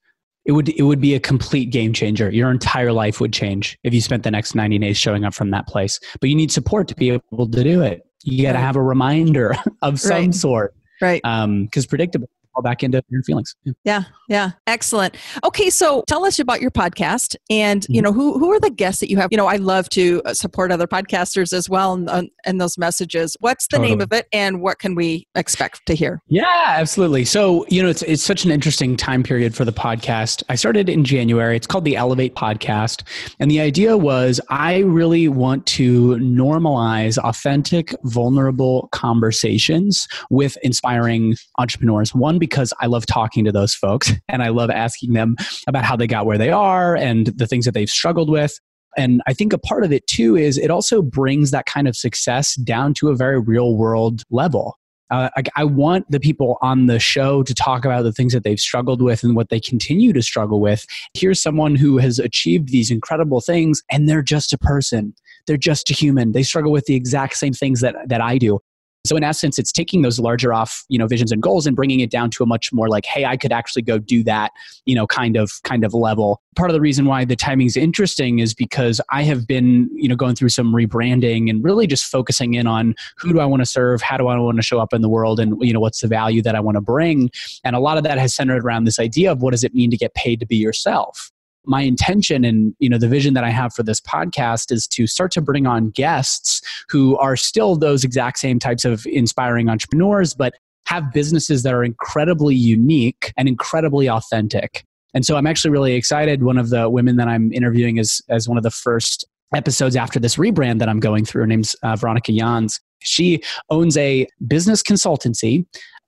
it 0.45 0.51
would 0.51 0.69
it 0.69 0.83
would 0.83 0.99
be 0.99 1.15
a 1.15 1.19
complete 1.19 1.69
game 1.69 1.93
changer. 1.93 2.29
Your 2.29 2.51
entire 2.51 2.91
life 2.91 3.19
would 3.19 3.33
change 3.33 3.77
if 3.83 3.93
you 3.93 4.01
spent 4.01 4.23
the 4.23 4.31
next 4.31 4.55
90 4.55 4.79
days 4.79 4.97
showing 4.97 5.23
up 5.23 5.33
from 5.33 5.51
that 5.51 5.67
place. 5.67 5.99
But 6.19 6.29
you 6.29 6.35
need 6.35 6.51
support 6.51 6.87
to 6.89 6.95
be 6.95 7.11
able 7.11 7.49
to 7.49 7.63
do 7.63 7.81
it. 7.81 8.05
You 8.23 8.43
got 8.43 8.53
to 8.53 8.59
have 8.59 8.75
a 8.75 8.81
reminder 8.81 9.55
of 9.81 9.99
some 9.99 10.11
right. 10.11 10.35
sort. 10.35 10.75
Right. 11.01 11.21
Um, 11.23 11.67
cuz 11.69 11.85
predictable 11.85 12.29
fall 12.53 12.63
back 12.63 12.83
into 12.83 13.03
your 13.09 13.23
feelings. 13.23 13.55
Yeah. 13.63 13.73
yeah, 13.83 14.03
yeah, 14.29 14.51
excellent. 14.67 15.15
Okay, 15.43 15.69
so 15.69 16.03
tell 16.07 16.25
us 16.25 16.39
about 16.39 16.61
your 16.61 16.71
podcast, 16.71 17.35
and 17.49 17.85
you 17.89 18.01
mm-hmm. 18.01 18.05
know 18.05 18.13
who 18.13 18.39
who 18.39 18.51
are 18.51 18.59
the 18.59 18.69
guests 18.69 18.99
that 18.99 19.09
you 19.09 19.17
have. 19.17 19.29
You 19.31 19.37
know, 19.37 19.47
I 19.47 19.57
love 19.57 19.89
to 19.89 20.21
uh, 20.25 20.33
support 20.33 20.71
other 20.71 20.87
podcasters 20.87 21.53
as 21.53 21.69
well, 21.69 21.93
and, 21.93 22.29
and 22.45 22.61
those 22.61 22.77
messages. 22.77 23.35
What's 23.39 23.67
the 23.67 23.77
totally. 23.77 23.89
name 23.89 24.01
of 24.01 24.13
it, 24.13 24.27
and 24.31 24.61
what 24.61 24.79
can 24.79 24.95
we 24.95 25.27
expect 25.35 25.85
to 25.87 25.95
hear? 25.95 26.21
Yeah, 26.27 26.65
absolutely. 26.67 27.25
So 27.25 27.65
you 27.69 27.81
know, 27.81 27.89
it's 27.89 28.03
it's 28.03 28.23
such 28.23 28.45
an 28.45 28.51
interesting 28.51 28.95
time 28.95 29.23
period 29.23 29.55
for 29.55 29.65
the 29.65 29.73
podcast. 29.73 30.43
I 30.49 30.55
started 30.55 30.89
in 30.89 31.03
January. 31.03 31.55
It's 31.55 31.67
called 31.67 31.85
the 31.85 31.95
Elevate 31.95 32.35
Podcast, 32.35 33.03
and 33.39 33.49
the 33.49 33.59
idea 33.59 33.97
was 33.97 34.39
I 34.49 34.79
really 34.79 35.27
want 35.27 35.65
to 35.67 36.15
normalize 36.17 37.17
authentic, 37.17 37.95
vulnerable 38.03 38.89
conversations 38.91 40.07
with 40.29 40.57
inspiring 40.63 41.35
entrepreneurs. 41.57 42.13
One, 42.13 42.39
because 42.47 42.73
I 42.81 42.87
love 42.87 43.05
talking 43.05 43.45
to 43.45 43.51
those 43.51 43.73
folks 43.73 44.11
and 44.27 44.43
I 44.43 44.49
love 44.49 44.69
asking 44.69 45.13
them 45.13 45.37
about 45.65 45.85
how 45.85 45.95
they 45.95 46.07
got 46.07 46.25
where 46.25 46.37
they 46.37 46.51
are 46.51 46.95
and 46.95 47.27
the 47.27 47.47
things 47.47 47.63
that 47.65 47.73
they've 47.73 47.89
struggled 47.89 48.29
with. 48.29 48.59
And 48.97 49.21
I 49.25 49.33
think 49.33 49.53
a 49.53 49.57
part 49.57 49.83
of 49.83 49.93
it 49.93 50.05
too 50.07 50.35
is 50.35 50.57
it 50.57 50.69
also 50.69 51.01
brings 51.01 51.51
that 51.51 51.65
kind 51.65 51.87
of 51.87 51.95
success 51.95 52.55
down 52.55 52.93
to 52.95 53.09
a 53.09 53.15
very 53.15 53.39
real 53.39 53.77
world 53.77 54.23
level. 54.29 54.77
Uh, 55.09 55.29
I, 55.37 55.43
I, 55.57 55.63
want 55.63 56.09
the 56.09 56.19
people 56.19 56.57
on 56.61 56.87
the 56.87 56.97
show 56.97 57.43
to 57.43 57.53
talk 57.53 57.85
about 57.85 58.03
the 58.03 58.11
things 58.11 58.33
that 58.33 58.43
they've 58.43 58.59
struggled 58.59 59.01
with 59.01 59.23
and 59.23 59.35
what 59.35 59.49
they 59.49 59.59
continue 59.59 60.11
to 60.11 60.21
struggle 60.21 60.59
with. 60.59 60.87
Here's 61.13 61.41
someone 61.41 61.75
who 61.75 61.97
has 61.97 62.17
achieved 62.19 62.69
these 62.69 62.89
incredible 62.89 63.39
things, 63.39 63.83
and 63.91 64.09
they're 64.09 64.23
just 64.23 64.53
a 64.53 64.57
person. 64.57 65.13
They're 65.45 65.57
just 65.57 65.91
a 65.91 65.93
human. 65.93 66.31
They 66.31 66.41
struggle 66.41 66.71
with 66.71 66.85
the 66.85 66.95
exact 66.95 67.35
same 67.37 67.53
things 67.53 67.81
that, 67.81 67.95
that 68.07 68.21
I 68.21 68.37
do. 68.39 68.59
So 69.05 69.17
in 69.17 69.23
essence, 69.23 69.59
it's 69.59 69.73
taking 69.73 70.01
those 70.01 70.17
larger 70.17 70.53
off, 70.53 70.85
you 70.87 70.97
know, 70.97 71.07
visions 71.07 71.31
and 71.33 71.41
goals 71.41 71.67
and 71.67 71.75
bringing 71.75 71.99
it 71.99 72.09
down 72.09 72.29
to 72.31 72.43
a 72.43 72.45
much 72.45 72.71
more 72.71 72.87
like, 72.87 73.03
hey, 73.05 73.25
I 73.25 73.35
could 73.35 73.51
actually 73.51 73.81
go 73.81 73.99
do 73.99 74.23
that, 74.23 74.53
you 74.85 74.95
know, 74.95 75.05
kind 75.05 75.35
of 75.35 75.51
kind 75.63 75.83
of 75.83 75.93
level. 75.93 76.41
Part 76.55 76.69
of 76.69 76.73
the 76.73 76.79
reason 76.79 77.05
why 77.05 77.25
the 77.25 77.35
timing 77.35 77.67
is 77.67 77.75
interesting 77.75 78.39
is 78.39 78.53
because 78.53 79.01
I 79.11 79.23
have 79.23 79.45
been, 79.45 79.89
you 79.93 80.07
know, 80.07 80.15
going 80.15 80.35
through 80.35 80.49
some 80.49 80.73
rebranding 80.73 81.49
and 81.49 81.61
really 81.61 81.85
just 81.85 82.05
focusing 82.05 82.53
in 82.53 82.65
on 82.65 82.95
who 83.17 83.33
do 83.33 83.41
I 83.41 83.45
want 83.45 83.61
to 83.61 83.65
serve, 83.65 84.01
how 84.01 84.15
do 84.15 84.27
I 84.27 84.37
want 84.37 84.55
to 84.55 84.61
show 84.61 84.79
up 84.79 84.93
in 84.93 85.01
the 85.01 85.09
world, 85.09 85.37
and 85.37 85.57
you 85.59 85.73
know, 85.73 85.81
what's 85.81 85.99
the 85.99 86.07
value 86.07 86.41
that 86.41 86.55
I 86.55 86.61
want 86.61 86.75
to 86.75 86.81
bring. 86.81 87.29
And 87.65 87.75
a 87.75 87.79
lot 87.79 87.97
of 87.97 88.05
that 88.05 88.19
has 88.19 88.33
centered 88.33 88.63
around 88.63 88.85
this 88.85 88.99
idea 88.99 89.33
of 89.33 89.41
what 89.41 89.51
does 89.51 89.65
it 89.65 89.73
mean 89.73 89.91
to 89.91 89.97
get 89.97 90.13
paid 90.13 90.39
to 90.39 90.45
be 90.45 90.55
yourself 90.55 91.32
my 91.65 91.81
intention 91.81 92.43
and 92.43 92.75
you 92.79 92.89
know 92.89 92.97
the 92.97 93.07
vision 93.07 93.33
that 93.33 93.43
i 93.43 93.49
have 93.49 93.73
for 93.73 93.83
this 93.83 94.01
podcast 94.01 94.71
is 94.71 94.87
to 94.87 95.07
start 95.07 95.31
to 95.31 95.41
bring 95.41 95.65
on 95.65 95.89
guests 95.91 96.61
who 96.89 97.17
are 97.17 97.35
still 97.35 97.75
those 97.75 98.03
exact 98.03 98.37
same 98.39 98.59
types 98.59 98.85
of 98.85 99.05
inspiring 99.05 99.69
entrepreneurs 99.69 100.33
but 100.33 100.53
have 100.85 101.13
businesses 101.13 101.63
that 101.63 101.73
are 101.73 101.83
incredibly 101.83 102.55
unique 102.55 103.31
and 103.37 103.47
incredibly 103.47 104.09
authentic. 104.09 104.85
And 105.13 105.25
so 105.25 105.35
i'm 105.35 105.47
actually 105.47 105.71
really 105.71 105.93
excited. 105.93 106.43
One 106.43 106.57
of 106.57 106.69
the 106.69 106.89
women 106.89 107.17
that 107.17 107.27
i'm 107.27 107.51
interviewing 107.53 107.97
is 107.97 108.21
as 108.29 108.47
one 108.47 108.57
of 108.57 108.63
the 108.63 108.71
first 108.71 109.25
episodes 109.55 109.95
after 109.95 110.19
this 110.19 110.37
rebrand 110.37 110.79
that 110.79 110.89
i'm 110.89 110.99
going 110.99 111.23
through 111.25 111.41
her 111.41 111.47
name's 111.47 111.75
uh, 111.83 111.95
veronica 111.95 112.31
jans 112.31 112.79
she 113.01 113.39
owns 113.69 113.95
a 113.97 114.25
business 114.47 114.81
consultancy 114.81 115.63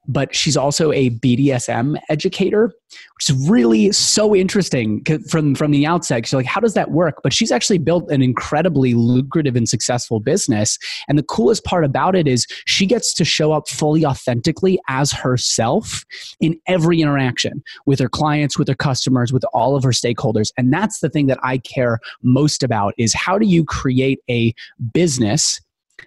but 0.07 0.35
she's 0.35 0.57
also 0.57 0.91
a 0.91 1.09
BDSM 1.09 1.99
educator, 2.09 2.71
which 3.15 3.29
is 3.29 3.49
really 3.49 3.91
so 3.91 4.35
interesting 4.35 5.03
from, 5.29 5.55
from 5.55 5.71
the 5.71 5.85
outset. 5.85 6.25
She's 6.25 6.33
like, 6.33 6.45
how 6.45 6.61
does 6.61 6.73
that 6.75 6.91
work? 6.91 7.21
But 7.23 7.33
she's 7.33 7.51
actually 7.51 7.79
built 7.79 8.09
an 8.11 8.21
incredibly 8.21 8.93
lucrative 8.93 9.55
and 9.55 9.67
successful 9.67 10.19
business. 10.19 10.77
And 11.07 11.17
the 11.17 11.23
coolest 11.23 11.63
part 11.63 11.83
about 11.83 12.15
it 12.15 12.27
is 12.27 12.45
she 12.65 12.85
gets 12.85 13.13
to 13.15 13.25
show 13.25 13.51
up 13.51 13.67
fully 13.67 14.05
authentically 14.05 14.79
as 14.87 15.11
herself 15.11 16.05
in 16.39 16.59
every 16.67 17.01
interaction 17.01 17.63
with 17.85 17.99
her 17.99 18.09
clients, 18.09 18.59
with 18.59 18.67
her 18.67 18.75
customers, 18.75 19.33
with 19.33 19.45
all 19.53 19.75
of 19.75 19.83
her 19.83 19.91
stakeholders. 19.91 20.51
And 20.57 20.71
that's 20.71 20.99
the 20.99 21.09
thing 21.09 21.27
that 21.27 21.39
I 21.43 21.57
care 21.57 21.99
most 22.21 22.63
about 22.63 22.93
is 22.97 23.13
how 23.13 23.37
do 23.37 23.47
you 23.47 23.65
create 23.65 24.19
a 24.29 24.53
business 24.93 25.59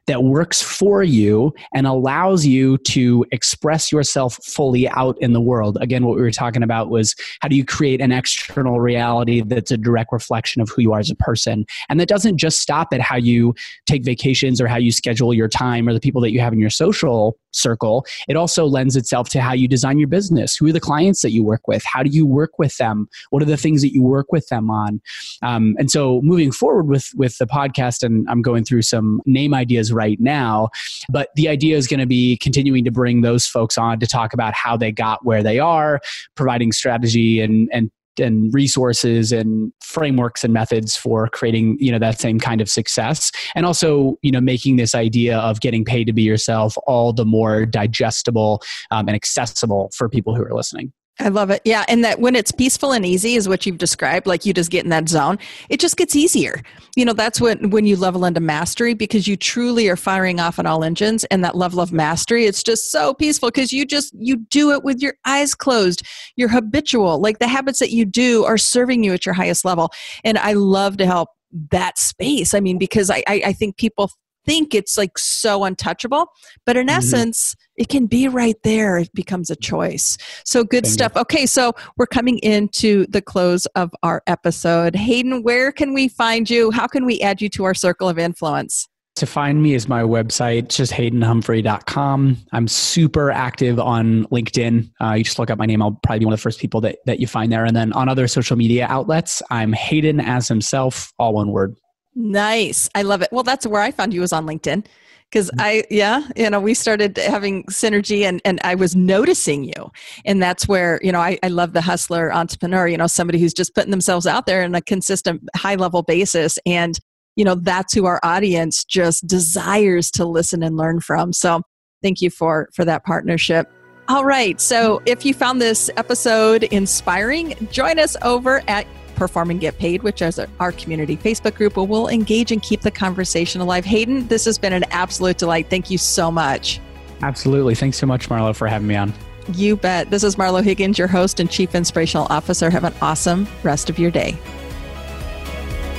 that 0.07 0.25
works 0.25 0.61
for 0.63 1.03
you 1.03 1.55
and 1.75 1.87
allows 1.87 2.47
you 2.47 2.79
to 2.79 3.25
express 3.31 3.93
yourself 3.93 4.39
fully 4.45 4.89
out 4.89 5.17
in 5.21 5.33
the 5.33 5.41
world. 5.41 5.79
Again, 5.81 6.05
what 6.05 6.17
we 6.17 6.23
were 6.23 6.31
talking 6.31 6.63
about 6.63 6.91
was 6.91 7.15
how 7.41 7.49
do 7.49 7.57
you 7.57 7.65
create 7.65 8.01
an 8.01 8.13
external 8.13 8.81
reality 8.81 9.43
that's 9.43 9.71
a 9.71 9.77
direct 9.77 10.13
reflection 10.13 10.63
of 10.63 10.69
who 10.71 10.83
you 10.83 10.93
are 10.93 11.01
as 11.01 11.11
a 11.11 11.17
person? 11.17 11.67
And 11.89 12.01
that 12.01 12.09
doesn't 12.09 12.39
just 12.39 12.61
stop 12.61 12.89
at 12.93 13.01
how 13.01 13.17
you 13.17 13.55
take 13.87 14.05
vacations 14.05 14.61
or 14.61 14.67
how 14.67 14.77
you 14.77 14.93
schedule 14.93 15.33
your 15.33 15.49
time 15.49 15.89
or 15.89 15.93
the 15.93 16.01
people 16.01 16.21
that 16.23 16.33
you 16.33 16.41
have 16.41 16.53
in 16.53 16.59
your 16.59 16.71
social 16.71 17.39
circle. 17.53 18.05
It 18.29 18.37
also 18.37 18.67
lends 18.67 18.97
itself 18.97 19.29
to 19.31 19.41
how 19.41 19.53
you 19.53 19.69
design 19.69 19.99
your 19.99 20.09
business. 20.09 20.57
Who 20.57 20.67
are 20.67 20.73
the 20.73 20.81
clients 20.81 21.23
that 21.23 21.33
you 21.33 21.43
work 21.43 21.67
with? 21.67 21.83
How 21.85 22.03
do 22.03 22.11
you 22.11 22.27
work 22.27 22.59
with 22.59 22.77
them? 22.77 23.09
What 23.31 23.43
are 23.43 23.47
the 23.47 23.57
things 23.57 23.83
that 23.83 23.93
you 23.93 24.03
work 24.03 24.33
with 24.33 24.47
them 24.49 24.71
on? 24.71 25.01
Um, 25.43 25.75
and 25.79 25.91
so 25.91 26.21
moving 26.23 26.53
forward 26.53 26.89
with 26.89 27.11
with 27.17 27.39
the 27.39 27.47
podcast, 27.47 28.03
and 28.03 28.29
I'm 28.29 28.43
going 28.43 28.65
through 28.65 28.83
some 28.83 29.21
name 29.27 29.55
ideas 29.55 29.78
right 29.93 30.19
now, 30.21 30.69
but 31.11 31.29
the 31.37 31.49
idea 31.49 31.77
is 31.77 31.87
going 31.87 32.01
to 32.01 32.07
be 32.07 32.37
continuing 32.39 32.85
to 32.85 32.91
bring 32.91 33.23
those 33.23 33.47
folks 33.47 33.79
on 33.79 34.01
to 34.01 34.07
talk 34.07 34.33
about 34.33 34.55
how 34.55 34.77
they 34.77 34.93
got 34.93 35.25
where 35.25 35.43
they 35.43 35.59
are, 35.59 36.01
providing 36.35 36.73
strategy 36.73 37.41
and 37.41 37.69
and 37.73 37.91
and 38.19 38.53
resources 38.53 39.33
and 39.33 39.73
frameworks 39.81 40.43
and 40.43 40.53
methods 40.53 40.97
for 40.97 41.29
creating 41.29 41.77
you 41.81 41.93
know 41.93 41.99
that 41.99 42.19
same 42.19 42.41
kind 42.41 42.61
of 42.61 42.69
success 42.69 43.31
and 43.55 43.65
also 43.65 44.17
you 44.23 44.33
know 44.33 44.41
making 44.41 44.77
this 44.77 44.95
idea 44.95 45.39
of 45.39 45.61
getting 45.61 45.85
paid 45.85 46.05
to 46.05 46.13
be 46.13 46.23
yourself 46.23 46.77
all 46.87 47.13
the 47.13 47.25
more 47.25 47.65
digestible 47.65 48.61
um, 48.91 49.07
and 49.07 49.15
accessible 49.15 49.91
for 49.95 50.09
people 50.09 50.35
who 50.35 50.43
are 50.43 50.53
listening 50.53 50.93
I 51.21 51.29
love 51.29 51.51
it. 51.51 51.61
Yeah. 51.65 51.85
And 51.89 52.05
that 52.05 52.21
when 52.21 52.37
it's 52.37 52.53
peaceful 52.53 52.93
and 52.93 53.05
easy 53.05 53.35
is 53.35 53.49
what 53.49 53.67
you've 53.67 53.79
described, 53.79 54.27
like 54.27 54.47
you 54.47 54.55
just 54.55 54.71
get 54.71 54.85
in 54.85 54.91
that 54.91 55.09
zone, 55.09 55.39
it 55.69 55.81
just 55.81 55.97
gets 55.97 56.15
easier. 56.15 56.63
You 56.95 57.05
know, 57.05 57.13
that's 57.13 57.41
when, 57.41 57.71
when 57.71 57.87
you 57.87 57.97
level 57.97 58.25
into 58.25 58.41
mastery 58.41 58.95
because 58.95 59.27
you 59.27 59.37
truly 59.37 59.89
are 59.89 59.97
firing 59.97 60.39
off 60.39 60.61
on 60.61 60.67
all 60.67 60.85
engines 60.85 61.25
and 61.25 61.43
that 61.43 61.57
level 61.57 61.81
of 61.81 61.93
mastery, 61.93 62.47
it's 62.47 62.63
just 62.63 62.93
so 62.93 63.15
peaceful 63.15 63.49
because 63.49 63.73
you 63.73 63.85
just, 63.85 64.15
you 64.17 64.37
do 64.37 64.71
it 64.71 64.85
with 64.85 65.01
your 65.01 65.15
eyes 65.25 65.57
closed. 65.57 66.07
You're 66.37 66.49
habitual. 66.49 67.21
Like 67.21 67.41
the 67.41 67.49
habits 67.49 67.81
that 67.81 67.91
you 67.91 68.05
do 68.05 68.45
are 68.45 68.59
serving 68.59 69.03
you 69.03 69.13
at 69.13 69.27
your 69.27 69.35
highest 69.35 69.65
level. 69.65 69.91
And 70.23 70.39
I 70.39 70.53
love 70.53 70.99
to 70.99 71.07
help 71.07 71.31
that 71.73 71.99
space. 71.99 72.55
I 72.55 72.61
mean, 72.61 72.79
because 72.79 73.11
I, 73.11 73.25
I, 73.27 73.43
I 73.47 73.53
think 73.53 73.77
people 73.77 74.11
think 74.49 74.75
it's 74.75 74.97
like 74.97 75.19
so 75.19 75.65
untouchable, 75.65 76.27
but 76.65 76.77
in 76.77 76.87
mm-hmm. 76.87 76.97
essence, 76.97 77.55
it 77.77 77.89
can 77.89 78.07
be 78.07 78.29
right 78.29 78.57
there. 78.65 78.97
It 78.99 79.13
becomes 79.15 79.51
a 79.51 79.57
choice. 79.57 80.17
So 80.45 80.65
good 80.65 80.85
Thank 80.85 80.95
stuff. 80.95 81.13
You. 81.15 81.21
Okay, 81.23 81.47
so 81.47 81.75
we're 81.97 82.07
coming 82.07 82.39
into 82.39 83.07
the 83.09 83.21
close 83.21 83.67
of 83.77 83.91
our 84.03 84.23
episode. 84.27 84.97
Hayden, 84.97 85.43
where 85.43 85.71
can 85.71 85.93
we 85.93 86.09
find 86.09 86.49
you? 86.49 86.71
How 86.71 86.87
can 86.87 87.05
we 87.05 87.21
add 87.21 87.43
you 87.43 87.49
to 87.51 87.65
our 87.65 87.75
circle 87.75 88.09
of 88.09 88.19
influence? 88.19 88.89
To 89.17 89.27
find 89.27 89.61
me 89.61 89.75
is 89.75 89.89
my 89.89 90.03
website, 90.03 90.59
it's 90.59 90.77
just 90.77 90.93
haydenhumphrey.com. 90.93 92.37
I'm 92.53 92.69
super 92.69 93.33
active 93.33 93.81
on 93.81 94.27
LinkedIn. 94.27 94.93
Uh, 95.01 95.15
you 95.15 95.25
just 95.25 95.41
look 95.41 95.51
up 95.51 95.59
my 95.59 95.67
name, 95.67 95.83
I'll 95.83 95.99
probably 96.05 96.21
be 96.21 96.25
one 96.27 96.35
of 96.35 96.39
the 96.39 96.43
first 96.43 96.61
people 96.61 96.81
that, 96.83 96.99
that 97.07 97.19
you 97.19 97.27
find 97.27 97.51
there. 97.51 97.65
And 97.65 97.75
then 97.75 97.93
on 97.95 98.09
other 98.09 98.29
social 98.29 98.57
media 98.57 98.87
outlets, 98.89 99.43
I'm 99.51 99.73
Hayden 99.73 100.21
as 100.21 100.47
himself, 100.47 101.13
all 101.19 101.35
one 101.35 101.51
word. 101.51 101.75
Nice. 102.19 102.91
I 102.97 103.03
love 103.03 103.23
it. 103.23 103.29
Well, 103.31 103.45
that's 103.45 103.65
where 103.65 103.81
I 103.81 103.93
found 103.93 104.13
you 104.13 104.21
was 104.21 104.33
on 104.33 104.45
LinkedIn 104.45 104.85
because 105.31 105.51
mm-hmm. 105.53 105.61
I, 105.61 105.85
yeah, 105.89 106.27
you 106.35 106.51
know, 106.51 106.59
we 106.59 106.75
started 106.75 107.17
having 107.17 107.63
synergy 107.67 108.23
and, 108.23 108.43
and 108.45 108.59
I 108.65 108.75
was 108.75 108.97
noticing 108.97 109.63
you. 109.63 109.93
And 110.25 110.43
that's 110.43 110.67
where, 110.67 110.99
you 111.01 111.13
know, 111.13 111.21
I, 111.21 111.39
I 111.45 111.49
love 111.49 111.75
the 111.75 111.81
hustler 111.81 112.33
entrepreneur, 112.35 112.89
you 112.89 112.97
know, 112.97 113.07
somebody 113.07 113.39
who's 113.39 113.55
just 113.55 113.73
putting 113.73 113.93
themselves 113.93 114.27
out 114.27 114.47
there 114.47 114.65
on 114.65 114.75
a 114.75 114.83
consistent 114.83 115.43
high 115.55 115.77
level 115.77 116.03
basis. 116.03 116.59
And, 116.67 116.99
you 117.37 117.45
know, 117.45 117.55
that's 117.55 117.95
who 117.95 118.07
our 118.07 118.19
audience 118.25 118.85
just 118.85 119.25
desires 119.29 120.11
to 120.11 120.25
listen 120.25 120.65
and 120.65 120.77
learn 120.77 120.99
from. 120.99 121.33
So 121.33 121.63
thank 122.03 122.21
you 122.21 122.31
for, 122.31 122.69
for 122.75 122.85
that 122.85 123.05
partnership. 123.05 123.71
All 124.09 124.25
right. 124.25 124.61
So 124.61 125.03
if 125.07 125.25
you 125.25 125.35
found 125.35 125.61
this 125.61 125.89
episode 125.97 126.65
inspiring, 126.65 127.55
join 127.71 128.01
us 128.01 128.17
over 128.23 128.63
at 128.67 128.89
Perform 129.19 129.51
and 129.51 129.61
Get 129.61 129.77
Paid, 129.79 130.03
which 130.03 130.23
is 130.23 130.41
our 130.61 130.73
community 130.73 131.17
Facebook 131.17 131.55
group, 131.55 131.77
where 131.77 131.85
we'll 131.85 132.09
engage 132.09 132.53
and 132.53 132.63
keep 132.63 132.81
the 132.81 132.91
conversation 132.91 133.61
alive. 133.61 133.85
Hayden, 133.85 134.27
this 134.29 134.45
has 134.45 134.59
been 134.59 134.73
an 134.73 134.85
absolute 134.91 135.39
delight. 135.39 135.69
Thank 135.69 135.91
you 135.91 135.99
so 135.99 136.31
much. 136.31 136.81
Absolutely. 137.21 137.75
Thanks 137.75 137.99
so 137.99 138.07
much, 138.07 138.29
Marlo, 138.29 138.55
for 138.55 138.69
having 138.69 138.87
me 138.87 138.95
on. 138.95 139.13
You 139.55 139.77
bet. 139.77 140.11
This 140.11 140.23
is 140.23 140.37
Marlo 140.37 140.63
Higgins, 140.63 140.99
your 140.99 141.09
host 141.09 141.41
and 141.41 141.51
Chief 141.51 141.75
Inspirational 141.75 142.27
Officer. 142.31 142.71
Have 142.71 142.85
an 142.85 142.95
awesome 143.03 143.49
rest 143.63 143.91
of 143.91 143.99
your 143.99 144.11
day. 144.11 144.37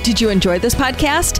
Did 0.02 0.20
you 0.20 0.30
enjoy 0.30 0.58
this 0.58 0.74
podcast? 0.74 1.39